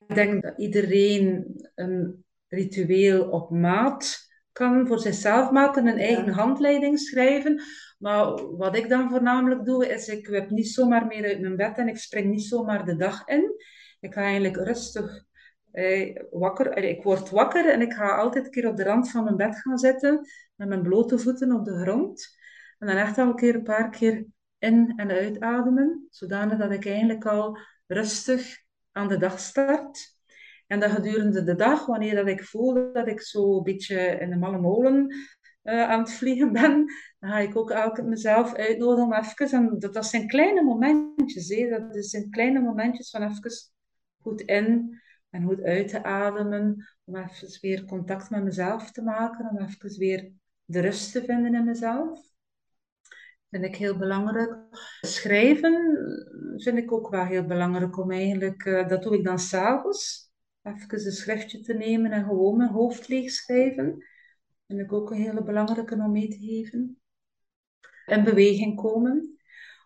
Ik 0.07 0.15
denk 0.15 0.43
dat 0.43 0.59
iedereen 0.59 1.45
een 1.75 2.25
ritueel 2.49 3.31
op 3.31 3.51
maat 3.51 4.25
kan 4.53 4.87
voor 4.87 4.99
zichzelf 4.99 5.51
maken, 5.51 5.87
een 5.87 5.99
eigen 5.99 6.29
handleiding 6.29 6.99
schrijven. 6.99 7.63
Maar 7.99 8.57
wat 8.57 8.77
ik 8.77 8.89
dan 8.89 9.11
voornamelijk 9.11 9.65
doe, 9.65 9.89
is 9.89 10.09
ik 10.09 10.27
wip 10.27 10.51
niet 10.51 10.69
zomaar 10.69 11.07
meer 11.07 11.25
uit 11.25 11.41
mijn 11.41 11.57
bed 11.57 11.79
en 11.79 11.89
ik 11.89 11.97
spring 11.97 12.31
niet 12.31 12.45
zomaar 12.45 12.85
de 12.85 12.97
dag 12.97 13.27
in. 13.27 13.55
Ik 14.01 14.13
ga 14.13 14.21
eigenlijk 14.21 14.57
rustig 14.57 15.25
eh, 15.73 16.17
wakker. 16.31 16.77
Ik 16.77 17.03
word 17.03 17.31
wakker 17.31 17.69
en 17.69 17.81
ik 17.81 17.93
ga 17.93 18.17
altijd 18.17 18.45
een 18.45 18.51
keer 18.51 18.69
op 18.69 18.77
de 18.77 18.85
rand 18.85 19.11
van 19.11 19.25
mijn 19.25 19.37
bed 19.37 19.57
gaan 19.57 19.79
zitten, 19.79 20.21
met 20.55 20.69
mijn 20.69 20.83
blote 20.83 21.19
voeten 21.19 21.53
op 21.53 21.65
de 21.65 21.79
grond. 21.79 22.37
En 22.79 22.87
dan 22.87 22.97
echt 22.97 23.19
al 23.19 23.27
een 23.27 23.35
keer 23.37 23.55
een 23.55 23.63
paar 23.63 23.91
keer 23.91 24.27
in- 24.59 24.93
en 24.97 25.11
uitademen, 25.11 26.07
zodanig 26.11 26.59
dat 26.59 26.71
ik 26.71 26.87
eigenlijk 26.87 27.27
al 27.27 27.59
rustig 27.87 28.65
aan 28.97 29.09
de 29.09 29.19
dag 29.19 29.41
start. 29.41 30.15
En 30.67 30.81
dat 30.81 30.91
gedurende 30.91 31.45
de 31.45 31.55
dag, 31.55 31.87
wanneer 31.87 32.15
dat 32.15 32.29
ik 32.29 32.45
voel 32.45 32.93
dat 32.93 33.09
ik 33.09 33.21
zo 33.21 33.57
een 33.57 33.63
beetje 33.63 33.97
in 33.97 34.31
de 34.31 34.37
malle 34.37 34.59
molen 34.59 35.15
uh, 35.63 35.89
aan 35.89 35.99
het 35.99 36.13
vliegen 36.13 36.53
ben, 36.53 36.85
dan 37.19 37.31
ga 37.31 37.39
ik 37.39 37.57
ook 37.57 37.71
elke 37.71 38.03
mezelf 38.03 38.55
uitnodigen 38.55 39.05
om 39.05 39.13
even, 39.13 39.51
en 39.51 39.79
dat, 39.79 39.95
dat 39.95 40.07
zijn 40.07 40.27
kleine 40.27 40.63
momentjes, 40.63 41.49
hè, 41.49 41.69
dat 41.69 42.05
zijn 42.05 42.31
kleine 42.31 42.61
momentjes 42.61 43.11
van 43.11 43.23
even 43.23 43.51
goed 44.23 44.41
in 44.41 45.01
en 45.31 45.43
goed 45.43 45.63
uit 45.63 45.89
te 45.89 46.03
ademen, 46.03 46.87
om 47.05 47.17
even 47.17 47.59
weer 47.61 47.85
contact 47.85 48.31
met 48.31 48.45
mezelf 48.45 48.91
te 48.91 49.03
maken, 49.03 49.51
om 49.51 49.59
even 49.59 49.99
weer 49.99 50.33
de 50.65 50.81
rust 50.81 51.13
te 51.13 51.25
vinden 51.25 51.55
in 51.55 51.65
mezelf. 51.65 52.36
Vind 53.51 53.65
ik 53.65 53.77
heel 53.77 53.97
belangrijk. 53.97 54.57
Schrijven 55.01 55.97
vind 56.57 56.79
ik 56.79 56.93
ook 56.93 57.11
wel 57.11 57.25
heel 57.25 57.45
belangrijk 57.45 57.99
om 57.99 58.11
eigenlijk, 58.11 58.65
uh, 58.65 58.89
dat 58.89 59.03
doe 59.03 59.15
ik 59.15 59.25
dan 59.25 59.39
s'avonds 59.39 60.27
even 60.67 61.07
een 61.07 61.13
schriftje 61.13 61.61
te 61.61 61.75
nemen 61.75 62.11
en 62.11 62.25
gewoon 62.25 62.57
mijn 62.57 62.71
hoofd 62.71 63.09
leeg 63.09 63.31
schrijven. 63.31 64.05
Vind 64.67 64.81
ik 64.81 64.93
ook 64.93 65.11
een 65.11 65.17
hele 65.17 65.43
belangrijke 65.43 65.95
om 65.95 66.13
mee 66.13 66.29
te 66.29 66.39
geven. 66.39 67.01
In 68.07 68.25
beweging 68.25 68.77
komen. 68.77 69.39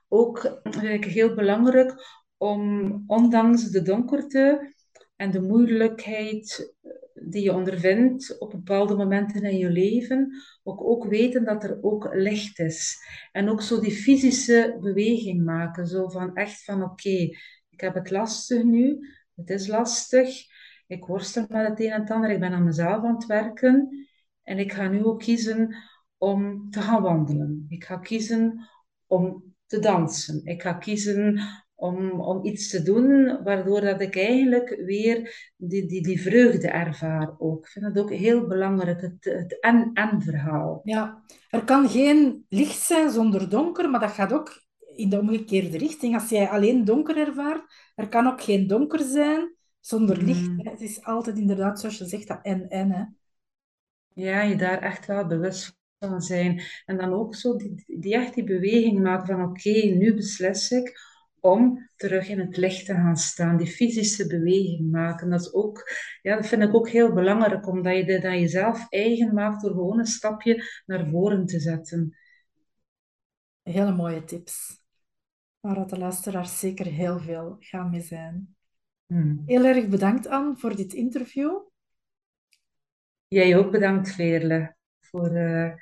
Ook 0.09 0.61
vind 0.62 1.05
ik 1.05 1.05
heel 1.05 1.35
belangrijk 1.35 1.94
om, 2.37 3.05
ondanks 3.07 3.70
de 3.70 3.83
donkerte 3.83 4.75
en 5.16 5.31
de 5.31 5.40
moeilijkheid 5.40 6.77
die 7.25 7.43
je 7.43 7.53
ondervindt 7.53 8.39
op 8.39 8.51
bepaalde 8.51 8.97
momenten 8.97 9.43
in 9.43 9.57
je 9.57 9.71
leven, 9.71 10.33
ook, 10.63 10.85
ook 10.85 11.05
weten 11.05 11.45
dat 11.45 11.65
er 11.65 11.79
ook 11.83 12.15
licht 12.15 12.59
is. 12.59 12.99
En 13.33 13.49
ook 13.49 13.63
zo 13.63 13.81
die 13.81 13.93
fysische 13.93 14.79
beweging 14.81 15.45
maken. 15.45 15.87
Zo 15.87 16.09
van 16.09 16.35
echt 16.35 16.65
van 16.65 16.83
oké, 16.83 17.19
ik 17.71 17.81
heb 17.81 17.95
het 17.95 18.11
lastig 18.11 18.63
nu, 18.63 18.99
het 19.35 19.51
is 19.51 19.67
lastig, 19.67 20.29
ik 20.91 21.05
worstel 21.05 21.45
met 21.49 21.69
het 21.69 21.81
een 21.81 21.91
en 21.91 22.01
het 22.01 22.11
ander. 22.11 22.31
Ik 22.31 22.41
ben 22.41 22.53
aan 22.53 22.65
mezelf 22.65 23.05
aan 23.05 23.15
het 23.15 23.27
werken. 23.27 24.07
En 24.43 24.59
ik 24.59 24.73
ga 24.73 24.89
nu 24.89 25.05
ook 25.05 25.21
kiezen 25.21 25.77
om 26.19 26.71
te 26.71 26.81
gaan 26.81 27.03
wandelen. 27.03 27.65
Ik 27.69 27.85
ga 27.85 27.97
kiezen 27.97 28.69
om 29.07 29.55
te 29.67 29.79
dansen. 29.79 30.45
Ik 30.45 30.63
ga 30.63 30.73
kiezen 30.73 31.41
om, 31.81 32.21
om 32.21 32.45
iets 32.45 32.71
te 32.71 32.83
doen 32.83 33.43
waardoor 33.43 33.81
dat 33.81 34.01
ik 34.01 34.16
eigenlijk 34.16 34.83
weer 34.85 35.51
die, 35.57 35.87
die, 35.87 36.03
die 36.03 36.21
vreugde 36.21 36.69
ervaar 36.69 37.35
ook. 37.38 37.64
Ik 37.64 37.71
vind 37.71 37.95
dat 37.95 38.05
ook 38.05 38.12
heel 38.12 38.47
belangrijk, 38.47 39.01
het, 39.01 39.25
het 39.25 39.61
en-en 39.61 40.23
verhaal. 40.23 40.81
Ja, 40.85 41.23
er 41.51 41.64
kan 41.64 41.88
geen 41.88 42.45
licht 42.49 42.81
zijn 42.81 43.11
zonder 43.11 43.49
donker, 43.49 43.90
maar 43.90 44.01
dat 44.01 44.11
gaat 44.11 44.33
ook 44.33 44.62
in 44.95 45.09
de 45.09 45.19
omgekeerde 45.19 45.79
richting. 45.79 46.14
Als 46.14 46.29
jij 46.29 46.49
alleen 46.49 46.85
donker 46.85 47.16
ervaart, 47.16 47.93
er 47.95 48.09
kan 48.09 48.27
ook 48.27 48.43
geen 48.43 48.66
donker 48.66 49.01
zijn 49.01 49.55
zonder 49.81 50.23
licht. 50.23 50.49
Mm. 50.49 50.61
Het 50.66 50.81
is 50.81 51.05
altijd 51.05 51.38
inderdaad, 51.38 51.81
zoals 51.81 51.99
je 51.99 52.05
zegt, 52.05 52.29
dat 52.29 52.38
en-en. 52.43 53.16
Ja, 54.14 54.43
je 54.43 54.57
daar 54.57 54.79
echt 54.79 55.07
wel 55.07 55.27
bewust 55.27 55.79
van 55.99 56.21
zijn. 56.21 56.62
En 56.87 56.97
dan 56.97 57.12
ook 57.12 57.35
zo 57.35 57.57
die, 57.57 57.85
die 57.87 58.14
echt 58.14 58.35
die 58.35 58.45
beweging 58.45 59.03
maken 59.03 59.27
van 59.27 59.45
oké, 59.45 59.71
nu 59.71 60.14
beslis 60.14 60.71
ik 60.71 61.10
om 61.40 61.88
terug 61.96 62.29
in 62.29 62.38
het 62.38 62.57
licht 62.57 62.87
te 62.87 62.94
gaan 62.94 63.16
staan. 63.16 63.57
Die 63.57 63.66
fysische 63.66 64.26
beweging 64.26 64.90
maken. 64.90 65.31
Dat, 65.31 65.40
is 65.40 65.53
ook, 65.53 65.90
ja, 66.22 66.37
dat 66.37 66.46
vind 66.46 66.62
ik 66.62 66.74
ook 66.74 66.88
heel 66.88 67.12
belangrijk, 67.12 67.66
omdat 67.66 67.96
je 67.96 68.20
dat 68.20 68.33
jezelf 68.33 68.87
eigen 68.88 69.35
maakt 69.35 69.62
door 69.62 69.70
gewoon 69.70 69.98
een 69.98 70.07
stapje 70.07 70.64
naar 70.87 71.09
voren 71.11 71.46
te 71.46 71.61
zetten. 71.61 72.16
Hele 73.62 73.92
mooie 73.92 74.24
tips. 74.24 74.83
Waar 75.61 75.87
de 75.87 75.98
luisteraars 75.98 76.59
zeker 76.59 76.87
heel 76.87 77.18
veel 77.18 77.57
gaan 77.59 77.90
mee 77.90 78.00
zijn. 78.00 78.57
Hmm. 79.07 79.42
Heel 79.46 79.64
erg 79.64 79.88
bedankt, 79.88 80.26
Anne, 80.26 80.57
voor 80.57 80.76
dit 80.76 80.92
interview. 80.92 81.68
Jij 83.29 83.57
ook 83.57 83.70
bedankt, 83.70 84.12
Veerle, 84.12 84.76
voor 85.00 85.37
uh, 85.37 85.72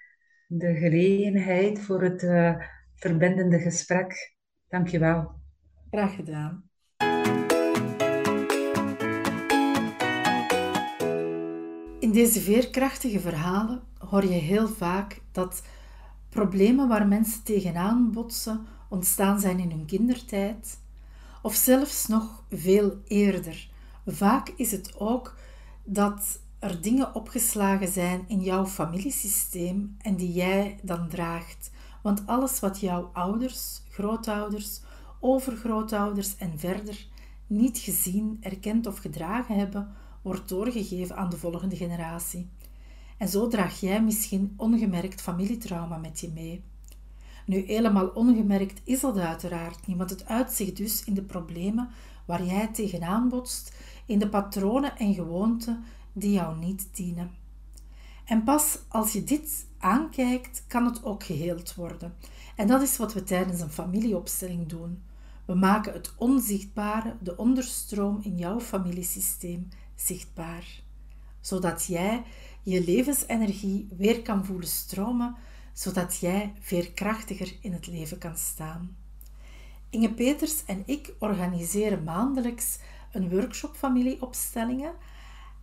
de 0.46 0.74
gelegenheid, 0.74 1.80
voor 1.80 2.02
het 2.02 2.22
uh, 2.22 2.56
verbindende 2.94 3.58
gesprek. 3.58 4.36
Dank 4.68 4.88
je 4.88 4.98
wel. 4.98 5.40
Graag 5.90 6.14
gedaan. 6.14 6.62
In 12.00 12.12
deze 12.12 12.40
veerkrachtige 12.40 13.20
verhalen 13.20 13.82
hoor 13.98 14.24
je 14.24 14.28
heel 14.28 14.68
vaak 14.68 15.20
dat 15.32 15.62
problemen 16.28 16.88
waar 16.88 17.06
mensen 17.06 17.42
tegenaan 17.42 18.12
botsen 18.12 18.66
ontstaan 18.88 19.40
zijn 19.40 19.58
in 19.58 19.70
hun 19.70 19.86
kindertijd 19.86 20.78
of 21.42 21.54
zelfs 21.54 22.06
nog 22.06 22.44
veel 22.50 22.98
eerder. 23.06 23.70
Vaak 24.06 24.48
is 24.56 24.70
het 24.70 24.94
ook 24.98 25.34
dat 25.84 26.40
er 26.58 26.82
dingen 26.82 27.14
opgeslagen 27.14 27.88
zijn 27.88 28.24
in 28.26 28.40
jouw 28.40 28.66
familiesysteem 28.66 29.96
en 29.98 30.16
die 30.16 30.32
jij 30.32 30.78
dan 30.82 31.08
draagt. 31.08 31.70
Want 32.02 32.26
alles 32.26 32.60
wat 32.60 32.80
jouw 32.80 33.10
ouders, 33.12 33.82
grootouders, 33.90 34.80
overgrootouders 35.20 36.36
en 36.36 36.58
verder 36.58 37.06
niet 37.46 37.78
gezien, 37.78 38.36
erkend 38.40 38.86
of 38.86 38.98
gedragen 38.98 39.58
hebben, 39.58 39.88
wordt 40.22 40.48
doorgegeven 40.48 41.16
aan 41.16 41.30
de 41.30 41.38
volgende 41.38 41.76
generatie. 41.76 42.48
En 43.16 43.28
zo 43.28 43.48
draag 43.48 43.80
jij 43.80 44.02
misschien 44.02 44.54
ongemerkt 44.56 45.20
familietrauma 45.20 45.96
met 45.96 46.20
je 46.20 46.30
mee. 46.34 46.62
Nu, 47.46 47.64
helemaal 47.66 48.06
ongemerkt 48.06 48.80
is 48.84 49.00
dat 49.00 49.18
uiteraard 49.18 49.86
niet, 49.86 49.96
want 49.96 50.10
het 50.10 50.26
uitzicht 50.26 50.76
dus 50.76 51.04
in 51.04 51.14
de 51.14 51.22
problemen 51.22 51.88
waar 52.24 52.44
jij 52.44 52.66
tegenaan 52.66 53.28
botst, 53.28 53.76
in 54.06 54.18
de 54.18 54.28
patronen 54.28 54.96
en 54.96 55.14
gewoonten 55.14 55.84
die 56.12 56.32
jou 56.32 56.58
niet 56.58 56.88
dienen. 56.92 57.30
En 58.24 58.44
pas 58.44 58.78
als 58.88 59.12
je 59.12 59.24
dit 59.24 59.66
aankijkt, 59.78 60.64
kan 60.66 60.84
het 60.84 61.04
ook 61.04 61.24
geheeld 61.24 61.74
worden. 61.74 62.14
En 62.56 62.66
dat 62.66 62.82
is 62.82 62.96
wat 62.96 63.12
we 63.12 63.22
tijdens 63.22 63.60
een 63.60 63.70
familieopstelling 63.70 64.68
doen. 64.68 65.02
We 65.48 65.54
maken 65.54 65.92
het 65.92 66.12
onzichtbare, 66.16 67.16
de 67.20 67.36
onderstroom 67.36 68.20
in 68.22 68.36
jouw 68.36 68.60
familiesysteem, 68.60 69.68
zichtbaar. 69.94 70.82
Zodat 71.40 71.86
jij 71.86 72.22
je 72.62 72.84
levensenergie 72.84 73.88
weer 73.96 74.22
kan 74.22 74.44
voelen 74.44 74.68
stromen 74.68 75.36
zodat 75.78 76.16
jij 76.16 76.52
veerkrachtiger 76.60 77.56
in 77.60 77.72
het 77.72 77.86
leven 77.86 78.18
kan 78.18 78.36
staan. 78.36 78.96
Inge 79.90 80.12
Peters 80.12 80.64
en 80.64 80.82
ik 80.86 81.14
organiseren 81.18 82.04
maandelijks 82.04 82.78
een 83.12 83.30
workshop 83.30 83.76
familieopstellingen. 83.76 84.92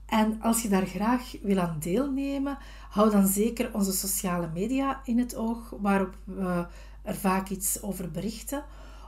En 0.06 0.41
als 0.41 0.62
je 0.62 0.69
daar 0.69 0.86
graag 0.86 1.32
wil 1.41 1.60
aan 1.60 1.78
deelnemen, 1.80 2.58
hou 2.89 3.12
dan 3.12 3.28
zeker 3.28 3.74
onze 3.74 3.91
sociale 3.91 4.50
media 4.54 5.02
in 5.04 5.19
het 5.19 5.36
oog, 5.36 5.74
waarop 5.80 6.17
we 6.24 6.67
er 7.02 7.15
vaak 7.15 7.50
iets 7.50 7.82
over 7.82 8.12
berichten. 8.12 8.63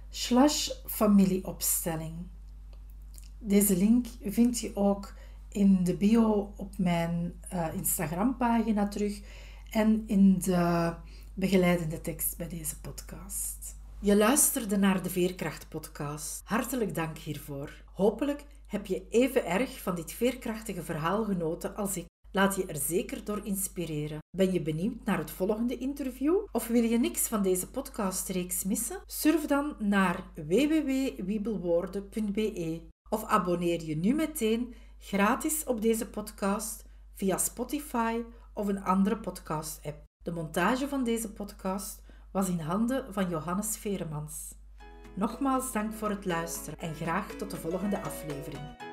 slash 0.09 0.69
familieopstelling. 0.85 2.13
Deze 3.39 3.77
link 3.77 4.05
vind 4.21 4.59
je 4.59 4.75
ook 4.75 5.13
in 5.49 5.83
de 5.83 5.95
bio 5.95 6.53
op 6.57 6.77
mijn 6.77 7.33
uh, 7.53 7.67
Instagram-pagina 7.73 8.87
terug 8.87 9.21
en 9.69 10.03
in 10.07 10.39
de 10.39 10.93
begeleidende 11.33 12.01
tekst 12.01 12.37
bij 12.37 12.49
deze 12.49 12.79
podcast. 12.79 13.75
Je 13.99 14.15
luisterde 14.15 14.77
naar 14.77 15.03
de 15.03 15.09
Veerkracht-podcast. 15.09 16.41
Hartelijk 16.43 16.95
dank 16.95 17.17
hiervoor. 17.17 17.83
Hopelijk 17.93 18.45
heb 18.73 18.85
je 18.85 19.07
even 19.09 19.45
erg 19.45 19.81
van 19.81 19.95
dit 19.95 20.11
veerkrachtige 20.11 20.83
verhaal 20.83 21.23
genoten 21.23 21.75
als 21.75 21.97
ik. 21.97 22.05
Laat 22.31 22.55
je 22.55 22.65
er 22.65 22.75
zeker 22.75 23.23
door 23.23 23.45
inspireren. 23.45 24.17
Ben 24.37 24.53
je 24.53 24.61
benieuwd 24.61 25.05
naar 25.05 25.17
het 25.17 25.31
volgende 25.31 25.77
interview? 25.77 26.35
Of 26.51 26.67
wil 26.67 26.83
je 26.83 26.99
niks 26.99 27.27
van 27.27 27.43
deze 27.43 27.69
podcastreeks 27.69 28.63
missen? 28.63 29.01
Surf 29.05 29.45
dan 29.45 29.75
naar 29.79 30.23
www.wiebelwoorden.be 30.35 32.81
of 33.09 33.23
abonneer 33.23 33.83
je 33.83 33.95
nu 33.95 34.13
meteen 34.13 34.73
gratis 34.97 35.63
op 35.63 35.81
deze 35.81 36.09
podcast 36.09 36.85
via 37.13 37.37
Spotify 37.37 38.21
of 38.53 38.67
een 38.67 38.83
andere 38.83 39.17
podcast-app. 39.17 40.03
De 40.23 40.31
montage 40.31 40.87
van 40.87 41.03
deze 41.03 41.33
podcast 41.33 42.01
was 42.31 42.49
in 42.49 42.59
handen 42.59 43.13
van 43.13 43.29
Johannes 43.29 43.77
Veremans. 43.77 44.61
Nogmaals 45.15 45.71
dank 45.71 45.93
voor 45.93 46.09
het 46.09 46.25
luisteren 46.25 46.79
en 46.79 46.95
graag 46.95 47.27
tot 47.27 47.51
de 47.51 47.57
volgende 47.57 48.01
aflevering. 48.01 48.92